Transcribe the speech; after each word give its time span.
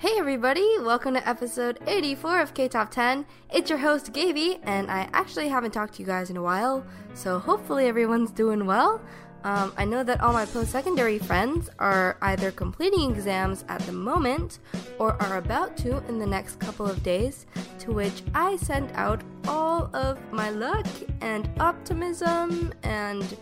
Hey 0.00 0.14
everybody, 0.16 0.66
welcome 0.78 1.12
to 1.12 1.28
episode 1.28 1.78
84 1.86 2.40
of 2.40 2.54
K 2.54 2.68
Top 2.68 2.90
10. 2.90 3.26
It's 3.52 3.68
your 3.68 3.78
host 3.80 4.14
Gabbie, 4.14 4.58
and 4.62 4.90
I 4.90 5.10
actually 5.12 5.48
haven't 5.48 5.72
talked 5.72 5.96
to 5.96 6.00
you 6.00 6.06
guys 6.06 6.30
in 6.30 6.38
a 6.38 6.42
while, 6.42 6.86
so 7.12 7.38
hopefully 7.38 7.84
everyone's 7.84 8.30
doing 8.30 8.64
well. 8.64 9.02
Um, 9.44 9.74
I 9.76 9.84
know 9.84 10.02
that 10.02 10.22
all 10.22 10.32
my 10.32 10.46
post 10.46 10.70
secondary 10.70 11.18
friends 11.18 11.68
are 11.78 12.16
either 12.22 12.50
completing 12.50 13.10
exams 13.10 13.66
at 13.68 13.82
the 13.82 13.92
moment 13.92 14.60
or 14.98 15.22
are 15.22 15.36
about 15.36 15.76
to 15.84 15.98
in 16.08 16.18
the 16.18 16.26
next 16.26 16.58
couple 16.60 16.86
of 16.86 17.02
days, 17.02 17.44
to 17.80 17.92
which 17.92 18.22
I 18.34 18.56
send 18.56 18.92
out 18.94 19.20
all 19.46 19.94
of 19.94 20.18
my 20.32 20.48
luck 20.48 20.86
and 21.20 21.46
optimism 21.60 22.72
and 22.84 23.36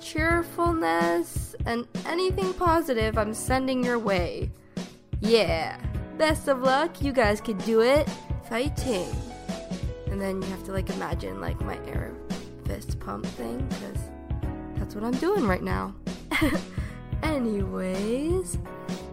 cheerfulness 0.00 1.54
and 1.66 1.86
anything 2.06 2.54
positive 2.54 3.18
I'm 3.18 3.34
sending 3.34 3.84
your 3.84 3.98
way. 3.98 4.50
Yeah. 5.22 5.78
Best 6.18 6.48
of 6.48 6.62
luck. 6.62 7.00
You 7.00 7.12
guys 7.12 7.40
can 7.40 7.56
do 7.58 7.80
it. 7.80 8.08
Fighting. 8.48 9.08
And 10.10 10.20
then 10.20 10.42
you 10.42 10.48
have 10.48 10.64
to 10.64 10.72
like 10.72 10.90
imagine 10.90 11.40
like 11.40 11.60
my 11.60 11.78
air 11.86 12.12
fist 12.66 12.98
pump 13.00 13.24
thing 13.24 13.64
because 13.68 13.98
that's 14.76 14.94
what 14.94 15.04
I'm 15.04 15.18
doing 15.18 15.46
right 15.46 15.62
now. 15.62 15.94
Anyways, 17.22 18.58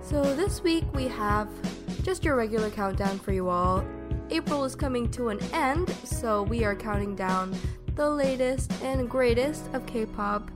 so 0.02 0.36
this 0.36 0.64
week 0.64 0.84
we 0.94 1.08
have 1.08 1.48
just 2.02 2.26
your 2.26 2.36
regular 2.36 2.72
countdown 2.72 3.20
for 3.20 3.31
you 3.31 3.48
all. 3.48 3.86
April 4.31 4.64
is 4.66 4.76
coming 4.76 5.09
to 5.12 5.30
an 5.30 5.39
end, 5.53 5.89
so 6.03 6.44
we 6.44 6.64
are 6.64 6.76
counting 6.76 7.16
down 7.16 7.55
the 7.95 8.09
latest 8.09 8.72
and 8.81 9.09
greatest 9.09 9.70
of 9.73 9.86
K 9.86 10.05
pop 10.05 10.50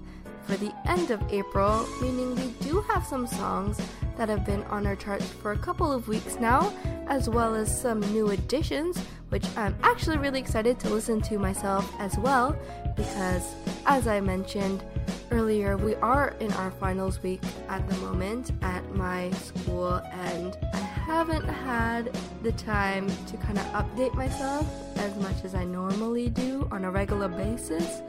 for 0.45 0.55
the 0.57 0.73
end 0.87 1.11
of 1.11 1.21
April, 1.31 1.87
meaning 2.01 2.35
we 2.35 2.47
do 2.67 2.81
have 2.81 3.05
some 3.05 3.27
songs 3.27 3.79
that 4.17 4.29
have 4.29 4.45
been 4.45 4.63
on 4.63 4.85
our 4.85 4.95
charts 4.95 5.27
for 5.27 5.51
a 5.51 5.57
couple 5.57 5.91
of 5.91 6.07
weeks 6.07 6.37
now, 6.39 6.73
as 7.07 7.29
well 7.29 7.55
as 7.55 7.81
some 7.81 7.99
new 8.13 8.29
additions, 8.29 8.97
which 9.29 9.45
I'm 9.57 9.75
actually 9.83 10.17
really 10.17 10.39
excited 10.39 10.79
to 10.81 10.89
listen 10.89 11.21
to 11.21 11.39
myself 11.39 11.91
as 11.99 12.17
well, 12.17 12.55
because 12.95 13.55
as 13.85 14.07
I 14.07 14.19
mentioned 14.21 14.83
earlier, 15.31 15.77
we 15.77 15.95
are 15.95 16.35
in 16.39 16.51
our 16.53 16.71
finals 16.71 17.21
week 17.23 17.41
at 17.67 17.87
the 17.89 17.95
moment 17.97 18.51
at 18.61 18.87
my 18.95 19.31
school, 19.31 19.95
and 20.11 20.55
I 20.73 20.77
haven't 20.77 21.47
had 21.47 22.15
the 22.43 22.51
time 22.53 23.07
to 23.27 23.37
kind 23.37 23.57
of 23.57 23.65
update 23.73 24.13
myself 24.13 24.67
as 24.97 25.15
much 25.17 25.43
as 25.43 25.55
I 25.55 25.65
normally 25.65 26.29
do 26.29 26.67
on 26.71 26.85
a 26.85 26.91
regular 26.91 27.27
basis. 27.27 28.01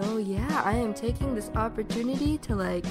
So, 0.00 0.16
yeah, 0.16 0.62
I 0.64 0.74
am 0.74 0.94
taking 0.94 1.34
this 1.34 1.50
opportunity 1.54 2.38
to 2.38 2.54
like 2.54 2.86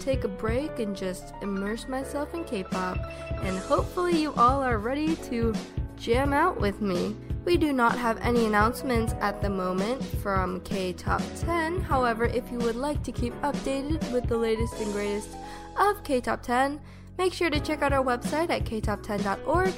take 0.00 0.24
a 0.24 0.28
break 0.28 0.78
and 0.78 0.96
just 0.96 1.34
immerse 1.42 1.86
myself 1.86 2.34
in 2.34 2.44
K 2.44 2.64
pop, 2.64 2.98
and 3.42 3.58
hopefully, 3.58 4.20
you 4.20 4.32
all 4.34 4.62
are 4.62 4.78
ready 4.78 5.16
to 5.16 5.54
jam 5.96 6.32
out 6.32 6.60
with 6.60 6.80
me. 6.80 7.14
We 7.44 7.56
do 7.56 7.72
not 7.72 7.96
have 7.98 8.18
any 8.18 8.46
announcements 8.46 9.14
at 9.20 9.40
the 9.40 9.50
moment 9.50 10.02
from 10.22 10.60
K 10.60 10.92
Top 10.92 11.22
10. 11.36 11.80
However, 11.80 12.24
if 12.24 12.50
you 12.50 12.58
would 12.58 12.76
like 12.76 13.02
to 13.04 13.12
keep 13.12 13.34
updated 13.42 14.12
with 14.12 14.26
the 14.28 14.36
latest 14.36 14.74
and 14.80 14.92
greatest 14.92 15.28
of 15.78 16.02
K 16.02 16.20
Top 16.20 16.42
10, 16.42 16.80
make 17.18 17.32
sure 17.32 17.50
to 17.50 17.60
check 17.60 17.82
out 17.82 17.92
our 17.92 18.04
website 18.04 18.50
at 18.50 18.64
ktop10.org, 18.64 19.74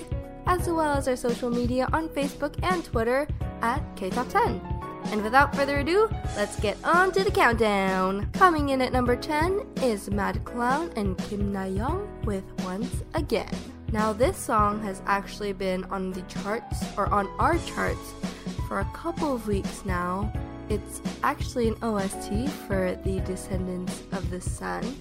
as 0.46 0.68
well 0.68 0.92
as 0.92 1.08
our 1.08 1.16
social 1.16 1.50
media 1.50 1.88
on 1.92 2.08
Facebook 2.08 2.54
and 2.62 2.84
Twitter 2.84 3.28
at 3.62 3.80
KTop10. 3.96 4.71
And 5.06 5.22
without 5.22 5.54
further 5.54 5.80
ado, 5.80 6.08
let's 6.36 6.58
get 6.60 6.76
on 6.84 7.12
to 7.12 7.24
the 7.24 7.30
countdown. 7.30 8.30
Coming 8.32 8.70
in 8.70 8.80
at 8.80 8.92
number 8.92 9.16
10 9.16 9.66
is 9.82 10.10
Mad 10.10 10.44
Clown 10.44 10.90
and 10.96 11.18
Kim 11.18 11.52
Na 11.52 11.64
Young 11.64 12.08
with 12.24 12.44
Once 12.64 13.02
Again. 13.14 13.54
Now, 13.92 14.14
this 14.14 14.38
song 14.38 14.82
has 14.82 15.02
actually 15.06 15.52
been 15.52 15.84
on 15.84 16.12
the 16.12 16.22
charts, 16.22 16.82
or 16.96 17.12
on 17.12 17.28
our 17.38 17.58
charts, 17.58 18.14
for 18.66 18.80
a 18.80 18.90
couple 18.94 19.34
of 19.34 19.46
weeks 19.46 19.84
now. 19.84 20.32
It's 20.70 21.02
actually 21.22 21.68
an 21.68 21.76
OST 21.82 22.48
for 22.66 22.98
the 23.04 23.20
Descendants 23.26 24.04
of 24.12 24.30
the 24.30 24.40
Sun. 24.40 24.96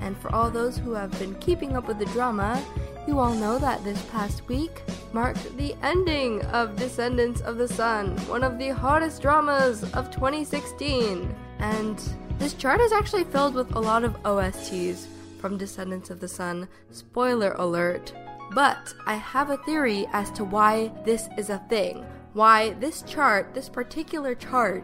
And 0.00 0.16
for 0.18 0.34
all 0.34 0.50
those 0.50 0.76
who 0.76 0.94
have 0.94 1.16
been 1.20 1.36
keeping 1.36 1.76
up 1.76 1.86
with 1.86 2.00
the 2.00 2.06
drama, 2.06 2.60
you 3.06 3.18
all 3.18 3.34
know 3.34 3.58
that 3.58 3.84
this 3.84 4.02
past 4.06 4.46
week 4.48 4.82
marked 5.12 5.56
the 5.56 5.74
ending 5.82 6.42
of 6.46 6.76
Descendants 6.76 7.40
of 7.42 7.58
the 7.58 7.68
Sun, 7.68 8.16
one 8.28 8.42
of 8.42 8.58
the 8.58 8.70
hottest 8.70 9.20
dramas 9.20 9.82
of 9.94 10.10
2016. 10.10 11.34
And 11.58 12.02
this 12.38 12.54
chart 12.54 12.80
is 12.80 12.92
actually 12.92 13.24
filled 13.24 13.54
with 13.54 13.74
a 13.74 13.80
lot 13.80 14.04
of 14.04 14.20
OSTs 14.22 15.06
from 15.38 15.58
Descendants 15.58 16.10
of 16.10 16.20
the 16.20 16.28
Sun. 16.28 16.66
Spoiler 16.90 17.52
alert. 17.52 18.14
But 18.52 18.94
I 19.06 19.14
have 19.14 19.50
a 19.50 19.58
theory 19.58 20.06
as 20.12 20.30
to 20.32 20.44
why 20.44 20.90
this 21.04 21.28
is 21.36 21.50
a 21.50 21.62
thing. 21.68 22.04
Why 22.32 22.70
this 22.74 23.02
chart, 23.02 23.54
this 23.54 23.68
particular 23.68 24.34
chart, 24.34 24.82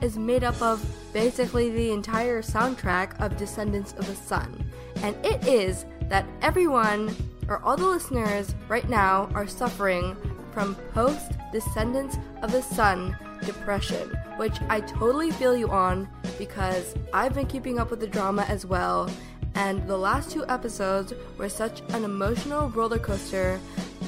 is 0.00 0.18
made 0.18 0.44
up 0.44 0.60
of 0.60 0.84
basically 1.12 1.70
the 1.70 1.92
entire 1.92 2.42
soundtrack 2.42 3.20
of 3.20 3.36
Descendants 3.36 3.92
of 3.92 4.06
the 4.06 4.14
Sun. 4.16 4.64
And 4.96 5.14
it 5.24 5.46
is 5.46 5.84
that 6.10 6.26
everyone 6.42 7.16
or 7.48 7.62
all 7.64 7.76
the 7.76 7.86
listeners 7.86 8.54
right 8.68 8.88
now 8.88 9.30
are 9.34 9.46
suffering 9.46 10.16
from 10.52 10.74
post 10.92 11.32
Descendants 11.52 12.18
of 12.42 12.52
the 12.52 12.62
Sun 12.62 13.16
depression, 13.44 14.10
which 14.36 14.56
I 14.68 14.80
totally 14.80 15.30
feel 15.30 15.56
you 15.56 15.70
on 15.70 16.08
because 16.38 16.94
I've 17.12 17.34
been 17.34 17.46
keeping 17.46 17.78
up 17.78 17.90
with 17.90 18.00
the 18.00 18.06
drama 18.06 18.42
as 18.42 18.66
well. 18.66 19.10
And 19.54 19.86
the 19.88 19.96
last 19.96 20.30
two 20.30 20.44
episodes 20.46 21.14
were 21.38 21.48
such 21.48 21.80
an 21.90 22.04
emotional 22.04 22.68
roller 22.68 22.98
coaster, 22.98 23.58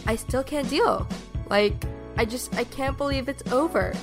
I 0.07 0.17
still 0.17 0.43
can't 0.43 0.69
deal. 0.69 1.07
Like, 1.49 1.75
I 2.17 2.25
just, 2.25 2.55
I 2.57 2.65
can't 2.65 2.97
believe 2.97 3.29
it's 3.29 3.51
over 3.51 3.95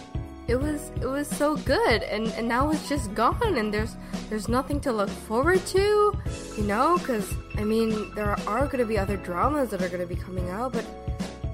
it 0.50 0.60
was 0.60 0.92
it 1.00 1.06
was 1.06 1.28
so 1.28 1.56
good 1.58 2.02
and 2.04 2.28
and 2.30 2.48
now 2.48 2.72
it's 2.72 2.90
just 2.90 3.14
gone 3.14 3.58
and 3.58 3.72
there's 3.72 3.96
there's 4.30 4.50
nothing 4.50 4.80
to 4.82 4.92
look 4.92 5.10
forward 5.10 5.64
to 5.68 6.12
you 6.58 6.64
know 6.64 6.98
because 6.98 7.32
i 7.58 7.64
mean 7.64 8.12
there 8.16 8.32
are 8.48 8.66
going 8.66 8.80
to 8.80 8.86
be 8.86 8.98
other 8.98 9.16
dramas 9.18 9.70
that 9.70 9.80
are 9.84 9.90
going 9.90 10.02
to 10.02 10.08
be 10.08 10.16
coming 10.16 10.50
out 10.50 10.74
but 10.74 10.86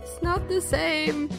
it's 0.01 0.21
not 0.21 0.47
the 0.47 0.61
same 0.61 1.29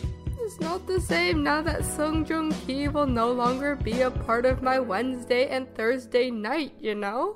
it's 0.47 0.61
not 0.61 0.87
the 0.87 1.01
same 1.01 1.43
now 1.43 1.61
that 1.61 1.85
Song 1.85 2.25
Joong 2.25 2.55
Ki 2.65 2.87
will 2.87 3.07
no 3.07 3.33
longer 3.33 3.75
be 3.75 4.03
a 4.03 4.13
part 4.13 4.47
of 4.47 4.63
my 4.63 4.79
Wednesday 4.79 5.49
and 5.49 5.67
Thursday 5.75 6.31
night, 6.31 6.73
you 6.79 6.95
know? 6.95 7.35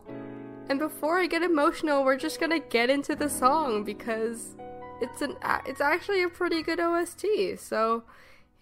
And 0.69 0.79
before 0.79 1.19
I 1.19 1.27
get 1.27 1.43
emotional, 1.43 2.05
we're 2.05 2.17
just 2.17 2.39
gonna 2.39 2.61
get 2.61 2.89
into 2.89 3.17
the 3.17 3.29
song 3.29 3.83
because 3.83 4.55
it's 5.01 5.23
an 5.23 5.35
it's 5.67 5.81
actually 5.81 6.23
a 6.23 6.29
pretty 6.29 6.63
good 6.63 6.79
OST. 6.79 7.27
So 7.59 8.05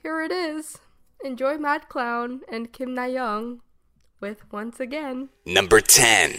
here 0.02 0.22
it 0.22 0.32
is. 0.32 0.78
Enjoy 1.24 1.58
Mad 1.58 1.88
Clown 1.88 2.42
and 2.48 2.72
Kim 2.72 2.94
Na 2.94 3.04
Young 3.04 3.60
with 4.20 4.50
Once 4.52 4.78
Again. 4.78 5.30
Number 5.44 5.80
10. 5.80 6.36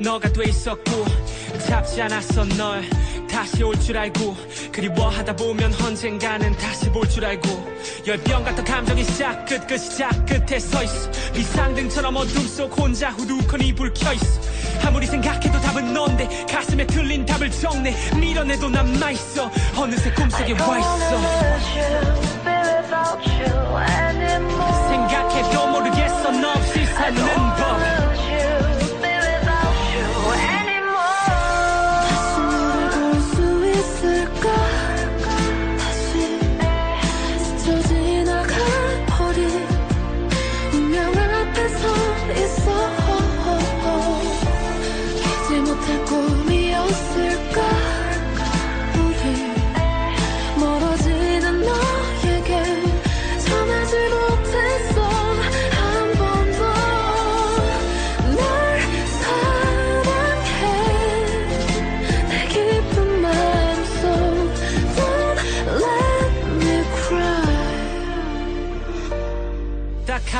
너가 0.00 0.28
돼 0.32 0.44
있었고 0.48 1.04
잡지 1.66 2.00
않았어 2.02 2.44
널 2.56 2.88
다시 3.30 3.62
올 3.62 3.74
줄 3.78 3.96
알고 3.96 4.36
그리워하다 4.72 5.36
보면 5.36 5.72
언젠가는 5.82 6.56
다시 6.56 6.90
볼 6.90 7.08
줄 7.08 7.24
알고 7.24 7.48
열병 8.06 8.44
같은 8.44 8.64
감정이 8.64 9.04
시작 9.04 9.44
끝 9.46 9.66
끝 9.66 9.78
시작 9.78 10.10
끝에 10.26 10.58
서있어. 10.58 11.10
비상등처럼 11.32 12.16
어둠 12.16 12.46
속 12.46 12.76
혼자 12.78 13.10
후두커니 13.10 13.74
불 13.74 13.92
켜있어. 13.92 14.40
아무리 14.86 15.06
생각해도 15.06 15.60
답은 15.60 15.92
넌데 15.92 16.46
가슴에 16.50 16.86
틀린 16.86 17.24
답을 17.26 17.50
적내 17.50 17.94
밀어내도 18.16 18.68
남아있어. 18.70 19.50
어느새 19.76 20.10
꿈속에 20.12 20.52
와있어. 20.52 21.18
생각해도 24.88 25.66
모르겠어. 25.68 26.30
너 26.32 26.50
없이 26.52 26.84
사는 26.86 27.47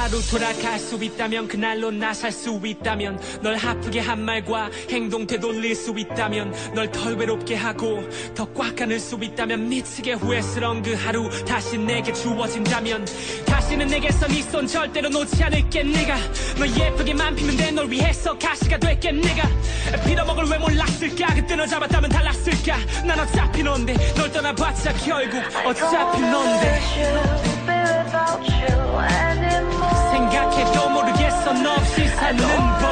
하루 0.09 0.23
돌아갈 0.23 0.79
수 0.79 0.97
있다면 0.97 1.49
그날로 1.49 1.91
나 1.91 2.15
살 2.15 2.33
수 2.33 2.59
있다면 2.65 3.21
널 3.43 3.57
아프게 3.57 4.01
한 4.01 4.23
말과 4.25 4.71
행동 4.89 5.27
되돌릴 5.27 5.75
수 5.75 5.93
있다면 5.99 6.55
널 6.75 6.91
덜 6.91 7.15
외롭게 7.15 7.55
하고 7.55 8.03
더 8.35 8.47
꽉 8.55 8.81
안을 8.81 8.99
수 8.99 9.19
있다면 9.21 9.69
미치게 9.69 10.15
후회스러운 10.15 10.83
그 10.83 10.95
하루 10.95 11.29
다시 11.45 11.77
내게 11.77 12.11
주어진다면 12.11 13.07
다시는 13.45 13.87
내게서 13.89 14.27
네손 14.29 14.67
절대로 14.67 15.11
놓지 15.11 15.45
않을게 15.45 15.83
내가 15.83 16.17
너 16.59 16.67
예쁘게만 16.67 17.37
피는데 17.37 17.71
널 17.73 17.91
위해서 17.91 18.37
가시가 18.39 18.79
될게 18.79 19.13
내가 19.13 19.47
빌어먹을 20.07 20.45
왜 20.45 20.57
몰랐을까? 20.59 21.35
그때 21.35 21.55
널 21.55 21.67
잡았다면 21.67 22.09
달랐을까? 22.11 22.79
난 23.05 23.21
어차피 23.21 23.63
넌데 23.63 23.93
널 24.15 24.33
떠나봤자 24.33 24.95
결국 24.95 25.43
어차피 25.67 26.21
넌데 26.23 26.81
생각해도 30.19 30.89
모르겠어. 30.91 31.53
너 31.53 31.75
없이 31.75 32.09
사는 32.09 32.45
법 32.81 32.88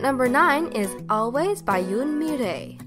at 0.00 0.04
number 0.04 0.30
9 0.30 0.72
is 0.72 0.90
Always 1.10 1.60
by 1.60 1.82
Yoon 1.82 2.16
Mi-rae. 2.16 2.78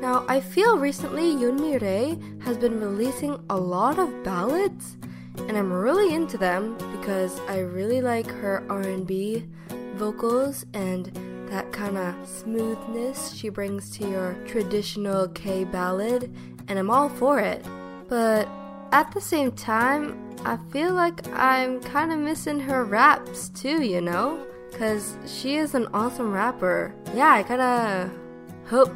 Now, 0.00 0.24
I 0.28 0.40
feel 0.40 0.76
recently 0.76 1.36
Yoon 1.36 1.60
Mi-rae 1.60 2.18
has 2.40 2.56
been 2.56 2.80
releasing 2.80 3.38
a 3.48 3.56
lot 3.56 4.00
of 4.00 4.24
ballads 4.24 4.96
and 5.46 5.56
I'm 5.56 5.72
really 5.72 6.12
into 6.12 6.36
them 6.36 6.76
because 6.98 7.38
I 7.48 7.60
really 7.60 8.00
like 8.00 8.28
her 8.28 8.64
R&B 8.68 9.46
vocals 9.94 10.66
and 10.74 11.06
that 11.48 11.70
kind 11.70 11.96
of 11.96 12.26
smoothness 12.26 13.34
she 13.34 13.48
brings 13.48 13.96
to 13.98 14.10
your 14.10 14.34
traditional 14.44 15.28
K 15.28 15.62
ballad 15.62 16.34
and 16.66 16.76
I'm 16.76 16.90
all 16.90 17.08
for 17.08 17.38
it. 17.38 17.64
But 18.08 18.48
at 18.90 19.12
the 19.12 19.20
same 19.20 19.52
time, 19.52 20.36
I 20.44 20.56
feel 20.72 20.92
like 20.92 21.24
I'm 21.38 21.80
kind 21.80 22.10
of 22.10 22.18
missing 22.18 22.58
her 22.58 22.84
raps 22.84 23.48
too, 23.50 23.84
you 23.84 24.00
know? 24.00 24.44
Cuz 24.72 25.16
she 25.26 25.56
is 25.56 25.74
an 25.74 25.88
awesome 25.92 26.32
rapper. 26.32 26.94
Yeah, 27.14 27.32
I 27.32 27.42
kind 27.42 27.60
of 27.60 28.10
hope 28.68 28.92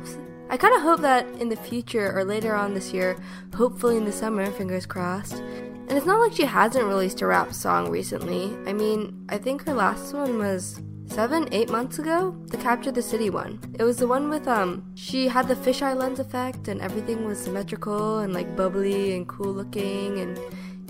I 0.48 0.56
kind 0.56 0.74
of 0.74 0.82
hope 0.82 1.00
that 1.00 1.26
in 1.40 1.48
the 1.48 1.56
future 1.56 2.12
or 2.16 2.24
later 2.24 2.54
on 2.54 2.72
this 2.72 2.92
year, 2.92 3.16
hopefully 3.54 3.96
in 3.96 4.04
the 4.04 4.12
summer, 4.12 4.46
fingers 4.46 4.86
crossed. 4.86 5.42
And 5.88 5.92
it's 5.92 6.06
not 6.06 6.20
like 6.20 6.32
she 6.32 6.44
hasn't 6.44 6.86
released 6.86 7.20
a 7.20 7.26
rap 7.26 7.52
song 7.52 7.90
recently. 7.90 8.56
I 8.64 8.72
mean, 8.72 9.26
I 9.28 9.38
think 9.38 9.64
her 9.66 9.74
last 9.74 10.14
one 10.14 10.38
was 10.38 10.80
seven, 11.06 11.48
eight 11.52 11.70
months 11.70 11.98
ago, 11.98 12.36
the 12.46 12.56
Capture 12.58 12.92
the 12.92 13.02
City 13.02 13.30
one. 13.30 13.60
It 13.78 13.82
was 13.82 13.96
the 13.96 14.06
one 14.06 14.28
with 14.28 14.46
um, 14.46 14.84
she 14.94 15.28
had 15.28 15.48
the 15.48 15.54
fisheye 15.54 15.96
lens 15.96 16.20
effect 16.20 16.68
and 16.68 16.80
everything 16.80 17.24
was 17.24 17.38
symmetrical 17.38 18.18
and 18.18 18.32
like 18.32 18.54
bubbly 18.56 19.16
and 19.16 19.28
cool 19.28 19.52
looking 19.52 20.20
and 20.20 20.38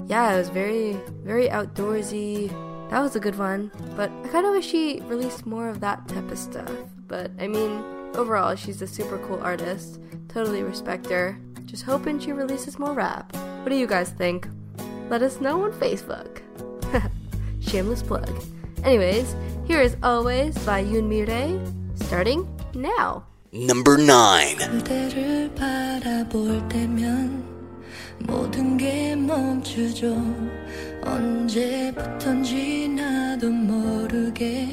yeah, 0.07 0.35
it 0.35 0.39
was 0.39 0.49
very, 0.51 0.99
very 1.25 1.49
outdoorsy. 1.49 2.51
That 2.91 3.01
was 3.01 3.17
a 3.17 3.21
good 3.21 3.37
one, 3.37 3.71
but 3.97 4.11
I 4.25 4.29
kind 4.29 4.47
of 4.47 4.53
wish 4.53 4.67
she 4.67 5.01
released 5.07 5.45
more 5.45 5.69
of 5.69 5.81
that 5.81 6.07
type 6.09 6.31
of 6.31 6.39
stuff. 6.39 6.71
But 7.09 7.31
I 7.39 7.49
mean, 7.49 7.83
overall, 8.15 8.55
she's 8.55 8.81
a 8.83 8.87
super 8.87 9.19
cool 9.19 9.41
artist. 9.43 10.01
Totally 10.29 10.63
respect 10.63 11.07
her. 11.11 11.39
Just 11.65 11.83
hoping 11.83 12.21
she 12.21 12.33
releases 12.33 12.79
more 12.79 12.93
rap. 12.93 13.35
What 13.35 13.71
do 13.71 13.77
you 13.77 13.87
guys 13.87 14.11
think? 14.11 14.49
Let 15.11 15.23
us 15.23 15.41
know 15.41 15.65
on 15.65 15.73
Facebook. 15.73 16.43
Shameless 17.61 18.03
plug. 18.03 18.31
Anyways, 18.85 19.35
here 19.67 19.81
is 19.81 19.97
Always 20.03 20.57
by 20.65 20.85
Yoon 20.85 21.09
Mi-rae, 21.09 21.59
starting 21.97 22.47
now. 22.75 23.25
Number 23.53 23.97
9. 23.97 24.59
모든 28.19 28.77
게 28.77 29.15
멈추죠. 29.17 30.17
언제부턴지 31.05 32.89
나도 32.89 33.51
모르게였죠. 33.51 34.65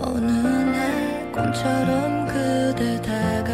어느 0.00 0.30
날 0.30 1.32
꿈처럼 1.32 2.26
그대 2.26 3.00
다 3.02 3.44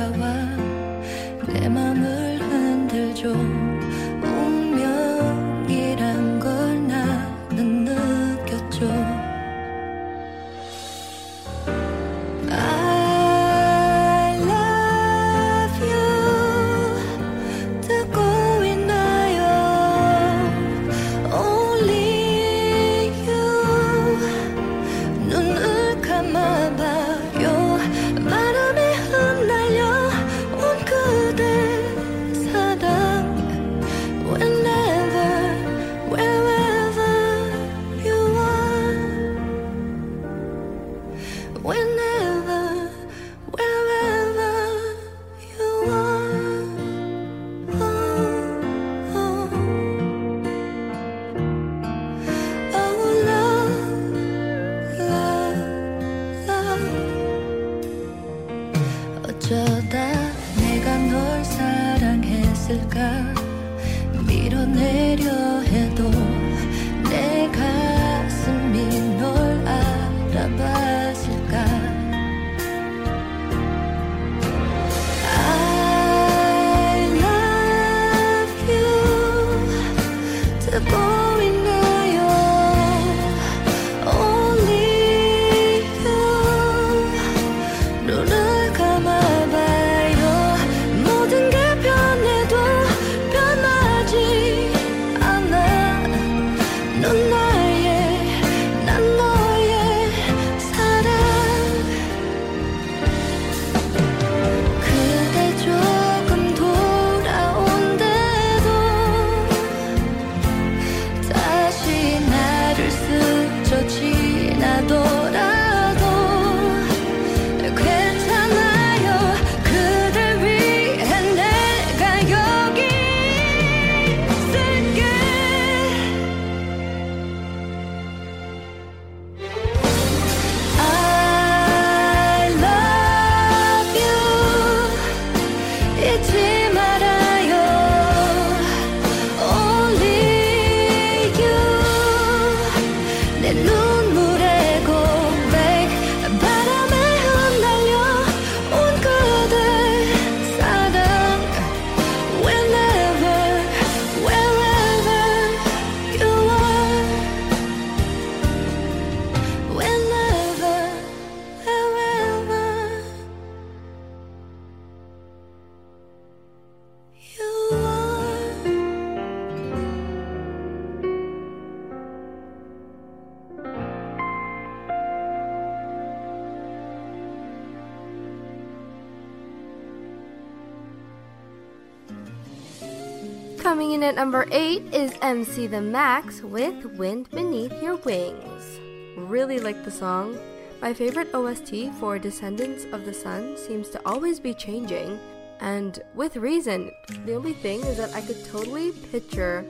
MC 185.33 185.67
The 185.67 185.81
Max 185.81 186.43
with 186.43 186.85
Wind 186.99 187.31
Beneath 187.31 187.83
Your 187.83 187.97
Wings. 187.97 188.79
Really 189.17 189.59
like 189.59 189.83
the 189.83 189.91
song. 189.91 190.37
My 190.83 190.93
favorite 190.93 191.35
OST 191.35 191.91
for 191.99 192.19
Descendants 192.19 192.85
of 192.93 193.07
the 193.07 193.15
Sun 193.15 193.57
seems 193.57 193.89
to 193.89 194.01
always 194.05 194.39
be 194.39 194.53
changing, 194.53 195.19
and 195.59 196.03
with 196.15 196.37
reason. 196.37 196.93
The 197.25 197.35
only 197.35 197.55
thing 197.55 197.81
is 197.81 197.97
that 197.97 198.15
I 198.15 198.21
could 198.21 198.45
totally 198.45 198.93
picture 199.11 199.65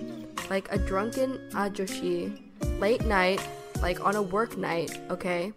like 0.51 0.67
a 0.73 0.79
drunken 0.79 1.39
ajoshi, 1.53 2.41
late 2.81 3.07
night, 3.07 3.41
like 3.81 4.05
on 4.05 4.17
a 4.17 4.23
work 4.23 4.59
night, 4.59 4.99
okay? 5.11 5.53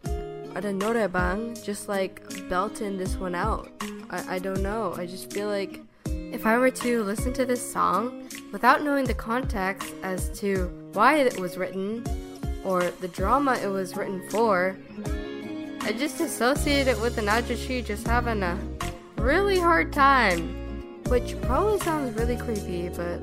At 0.53 0.65
a 0.65 0.71
noraebang, 0.71 1.63
just 1.63 1.89
like 1.89 2.21
belting 2.47 2.97
this 2.97 3.15
one 3.15 3.33
out. 3.33 3.71
I, 4.11 4.35
I 4.35 4.37
don't 4.37 4.61
know. 4.61 4.93
I 4.95 5.07
just 5.07 5.33
feel 5.33 5.47
like 5.47 5.81
if 6.05 6.45
I 6.45 6.59
were 6.59 6.69
to 6.69 7.03
listen 7.03 7.33
to 7.33 7.45
this 7.45 7.73
song 7.73 8.24
without 8.51 8.83
knowing 8.83 9.05
the 9.05 9.13
context 9.13 9.93
as 10.03 10.29
to 10.39 10.67
why 10.93 11.17
it 11.17 11.39
was 11.39 11.57
written 11.57 12.03
or 12.63 12.83
the 13.01 13.07
drama 13.07 13.53
it 13.63 13.67
was 13.67 13.95
written 13.95 14.27
for, 14.29 14.77
I 15.81 15.91
just 15.91 16.19
associate 16.19 16.87
it 16.87 16.99
with 16.99 17.17
an 17.17 17.25
ajushi 17.25 17.85
just 17.85 18.07
having 18.07 18.41
a 18.41 18.57
really 19.17 19.59
hard 19.59 19.93
time. 19.93 20.63
Which 21.07 21.39
probably 21.41 21.79
sounds 21.81 22.17
really 22.17 22.35
creepy, 22.35 22.89
but 22.89 23.19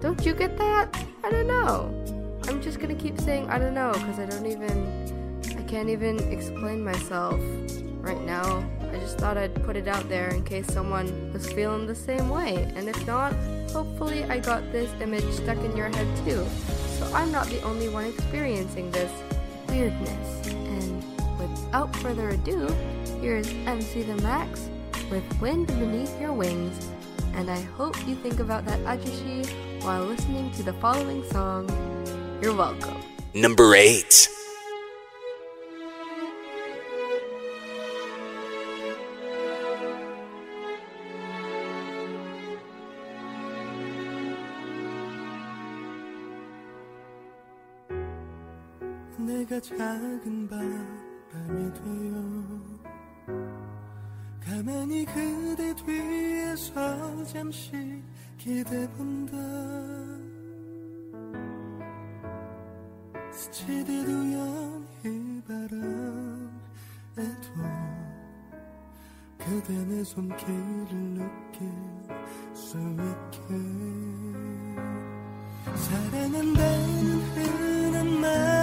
don't 0.00 0.24
you 0.24 0.32
get 0.32 0.56
that? 0.58 1.04
I 1.24 1.30
don't 1.30 1.48
know. 1.48 1.92
I'm 2.46 2.62
just 2.62 2.78
gonna 2.78 2.94
keep 2.94 3.18
saying 3.20 3.50
I 3.50 3.58
don't 3.58 3.74
know 3.74 3.90
because 3.92 4.20
I 4.20 4.26
don't 4.26 4.46
even, 4.46 5.42
I 5.58 5.62
can't 5.62 5.88
even 5.88 6.18
explain 6.32 6.84
myself 6.84 7.40
right 8.00 8.20
now. 8.22 8.64
I 8.92 8.98
just 8.98 9.18
thought 9.18 9.36
I'd 9.36 9.54
put 9.64 9.76
it 9.76 9.88
out 9.88 10.08
there 10.08 10.30
in 10.30 10.42
case 10.44 10.66
someone 10.66 11.32
was 11.32 11.50
feeling 11.52 11.86
the 11.86 11.94
same 11.94 12.28
way. 12.28 12.70
And 12.76 12.88
if 12.88 13.06
not, 13.06 13.32
hopefully 13.72 14.24
I 14.24 14.38
got 14.38 14.72
this 14.72 14.90
image 15.00 15.30
stuck 15.32 15.58
in 15.58 15.76
your 15.76 15.88
head 15.88 16.06
too. 16.24 16.46
So 16.98 17.10
I'm 17.14 17.30
not 17.30 17.46
the 17.48 17.60
only 17.62 17.88
one 17.88 18.06
experiencing 18.06 18.90
this 18.90 19.12
weirdness. 19.68 20.48
And 20.48 21.04
without 21.38 21.94
further 21.96 22.30
ado, 22.30 22.66
here's 23.20 23.48
MC 23.66 24.02
The 24.02 24.16
Max 24.22 24.68
with 25.10 25.24
Wind 25.40 25.66
Beneath 25.68 26.18
Your 26.20 26.32
Wings. 26.32 26.88
And 27.34 27.50
I 27.50 27.60
hope 27.60 27.96
you 28.06 28.16
think 28.16 28.40
about 28.40 28.64
that 28.66 28.80
ajushi 28.80 29.46
while 29.82 30.04
listening 30.04 30.50
to 30.52 30.62
the 30.62 30.72
following 30.74 31.22
song. 31.30 31.68
You're 32.42 32.56
welcome. 32.56 32.96
Number 33.34 33.74
8. 33.74 34.28
작은 49.60 50.48
바람이 50.48 51.72
되어 51.74 52.78
가만히 54.40 55.04
그대 55.04 55.74
뒤에서 55.74 57.24
잠시 57.24 58.02
기대본다. 58.38 59.36
스치듯 63.32 63.88
우연히 64.08 65.42
바람에도 65.46 65.88
그대 69.38 69.74
내 69.86 70.04
손길을 70.04 70.86
느낄 71.14 71.68
수 72.54 72.78
있게. 72.78 73.38
사랑한다는 75.74 77.20
흔한 77.34 78.20
말 78.20 78.57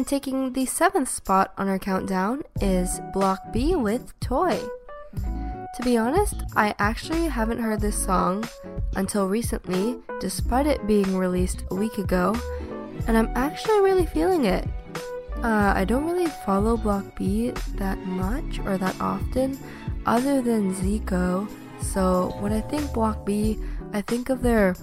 And 0.00 0.08
taking 0.08 0.54
the 0.54 0.64
seventh 0.64 1.10
spot 1.10 1.52
on 1.58 1.68
our 1.68 1.78
countdown 1.78 2.40
is 2.62 3.02
Block 3.12 3.52
B 3.52 3.76
with 3.76 4.18
Toy. 4.18 4.58
To 5.12 5.82
be 5.84 5.98
honest, 5.98 6.36
I 6.56 6.74
actually 6.78 7.28
haven't 7.28 7.58
heard 7.58 7.82
this 7.82 8.02
song 8.02 8.48
until 8.96 9.28
recently, 9.28 9.98
despite 10.18 10.66
it 10.66 10.86
being 10.86 11.18
released 11.18 11.64
a 11.70 11.74
week 11.74 11.98
ago, 11.98 12.34
and 13.06 13.18
I'm 13.18 13.28
actually 13.34 13.78
really 13.80 14.06
feeling 14.06 14.46
it. 14.46 14.66
Uh, 15.42 15.74
I 15.76 15.84
don't 15.84 16.06
really 16.06 16.32
follow 16.46 16.78
Block 16.78 17.04
B 17.14 17.50
that 17.74 17.98
much 18.06 18.58
or 18.60 18.78
that 18.78 18.98
often, 19.02 19.58
other 20.06 20.40
than 20.40 20.74
Zico. 20.76 21.46
So 21.82 22.34
when 22.40 22.54
I 22.54 22.62
think 22.62 22.90
Block 22.94 23.26
B, 23.26 23.58
I 23.92 24.00
think 24.00 24.30
of 24.30 24.40
their 24.40 24.76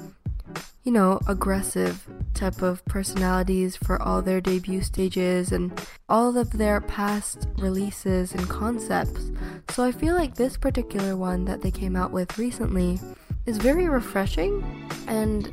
you 0.88 0.93
know, 0.93 1.19
aggressive 1.28 2.08
type 2.34 2.62
of 2.62 2.84
personalities 2.86 3.76
for 3.76 4.02
all 4.02 4.21
their 4.21 4.39
debut 4.39 4.82
stages 4.82 5.52
and 5.52 5.86
all 6.08 6.38
of 6.38 6.50
their 6.54 6.80
past 6.80 7.45
releases 7.58 8.34
and 8.34 8.47
concepts. 8.47 9.30
So 9.71 9.84
I 9.84 9.91
feel 9.91 10.15
like 10.15 10.36
this 10.36 10.56
particular 10.56 11.17
one 11.17 11.43
that 11.43 11.62
they 11.62 11.71
came 11.71 11.97
out 11.97 12.12
with 12.12 12.38
recently 12.38 13.02
is 13.45 13.58
very 13.58 13.89
refreshing 13.89 14.63
and 15.10 15.52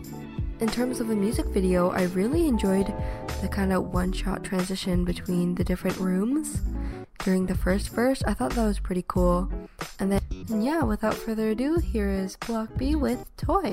in 0.60 0.68
terms 0.68 1.00
of 1.00 1.08
the 1.08 1.16
music 1.16 1.46
video, 1.46 1.90
I 1.90 2.04
really 2.04 2.46
enjoyed 2.46 2.94
the 3.42 3.48
kind 3.48 3.72
of 3.72 3.92
one 3.92 4.12
shot 4.12 4.44
transition 4.44 5.04
between 5.04 5.56
the 5.56 5.64
different 5.64 5.98
rooms 5.98 6.62
during 7.24 7.46
the 7.46 7.56
first 7.56 7.88
verse. 7.88 8.22
I 8.22 8.34
thought 8.34 8.52
that 8.52 8.64
was 8.64 8.78
pretty 8.78 9.04
cool. 9.08 9.50
And 9.98 10.12
then, 10.12 10.62
yeah, 10.62 10.84
without 10.84 11.14
further 11.14 11.48
ado, 11.48 11.78
here 11.78 12.08
is 12.08 12.36
Block 12.36 12.68
B 12.76 12.94
with 12.94 13.36
Toy. 13.36 13.72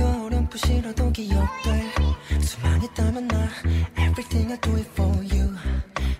어렴풋이라도 0.51 1.11
기억돼 1.11 1.93
수많이 2.41 2.85
있다면 2.85 3.27
나 3.27 3.47
Everything 3.97 4.51
I 4.51 4.59
do 4.59 4.75
it 4.75 4.89
for 4.91 5.15
you. 5.23 5.55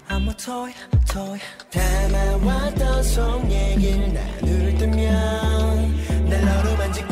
I'm 0.10 0.28
a 0.28 0.34
toy, 0.38 0.72
toy. 1.06 1.40
담아왔던 1.72 3.04
속 3.04 3.52
얘기를 3.52 4.14
나눌 4.14 4.78
때면 4.78 6.30
날 6.30 6.46
너로 6.46 6.78
만지고 6.78 7.08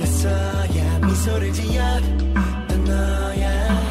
나서야 0.00 0.98
미소를 1.00 1.52
지어 1.52 2.00
또 2.68 2.76
너야. 2.78 3.82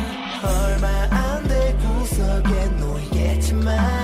얼마 0.43 0.87
안될 1.11 1.77
구석에 1.77 2.65
놓이겠지만 2.79 4.02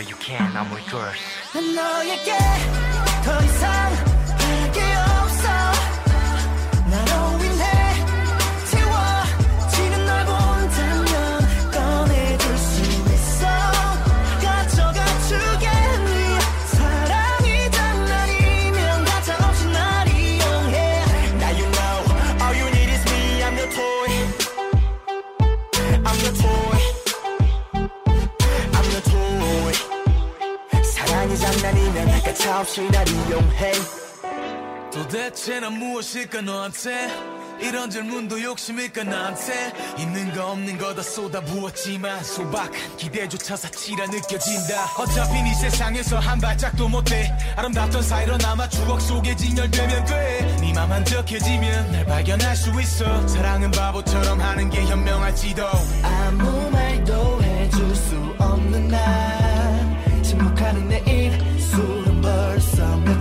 you 0.00 0.16
can, 0.16 0.56
I'm 0.56 0.70
with 0.70 0.90
yours. 0.90 1.18
난 1.52 1.74
너에게 1.74 2.32
더 3.24 3.42
이상 3.44 4.09
용해 33.31 33.71
도대체 34.91 35.61
난 35.61 35.73
무엇일까 35.79 36.41
너한테? 36.41 37.07
이런 37.61 37.89
질문도 37.89 38.41
욕심일까 38.43 39.03
나한테? 39.05 39.71
있는 39.97 40.33
거 40.33 40.51
없는 40.51 40.77
거 40.77 40.93
다 40.93 41.01
쏟아부었지만 41.01 42.23
소박한 42.25 42.97
기대조차 42.97 43.55
사치라 43.55 44.07
느껴진다. 44.07 44.83
어차피 44.97 45.41
네 45.43 45.53
세상에서 45.53 46.19
한 46.19 46.39
발짝도 46.41 46.89
못돼 46.89 47.31
아름답던 47.55 48.01
사이로 48.03 48.35
남아 48.37 48.67
추억 48.67 48.99
속에 48.99 49.33
진열되면 49.35 50.05
돼네 50.05 50.73
맘 50.73 50.91
한적해지면 50.91 51.91
날 51.93 52.05
발견할 52.05 52.55
수 52.57 52.69
있어. 52.81 53.27
사랑은 53.29 53.71
바보처럼 53.71 54.41
하는 54.41 54.69
게 54.69 54.81
현명할지도. 54.81 55.63
아무 56.03 56.69
말도 56.71 57.41
해줄 57.43 57.95
수 57.95 58.35
없는 58.39 58.89
날 58.89 59.40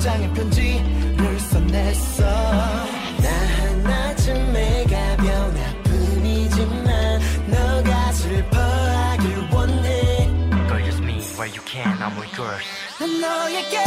장의 0.00 0.32
편지를 0.32 1.40
써냈어. 1.40 2.24
나 2.24 3.28
하나쯤에 3.58 4.84
가벼운 4.84 5.56
아픔이지만 5.58 7.20
너가 7.48 8.12
슬퍼하길 8.12 9.48
원해. 9.52 10.26
Girl, 10.68 10.80
use 10.86 11.00
me. 11.02 11.20
Where 11.36 11.48
you 11.54 11.62
can, 11.66 11.98
I'm 12.00 12.16
with 12.18 12.32
yours. 12.38 12.64
난 12.98 13.20
너에게 13.20 13.84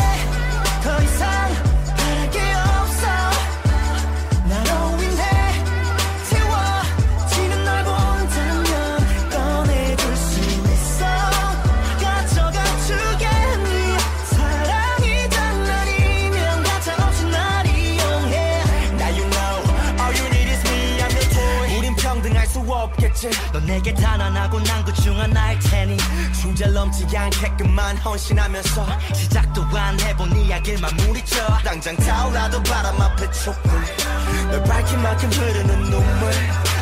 더 0.84 1.04
이상 1.04 1.54
바랄 1.98 2.30
게 2.30 2.40
없 2.54 2.73
내게 23.74 23.92
단언하고 23.92 24.60
난그중 24.60 25.20
하나일 25.20 25.58
테니. 25.58 25.98
중절 26.40 26.74
넘지 26.74 27.08
않게끔만 27.18 27.98
헌신하면서 27.98 28.86
시작도 29.16 29.64
안 29.76 30.00
해본 30.00 30.36
이야기를 30.36 30.80
마무리쳐. 30.80 31.58
당장 31.64 31.96
타오라도 31.96 32.62
바람 32.62 33.02
앞에 33.02 33.32
촛불. 33.32 33.72
널 34.52 34.64
밝힌 34.64 35.02
만큼 35.02 35.28
흐르는 35.28 35.90
눈물. 35.90 36.32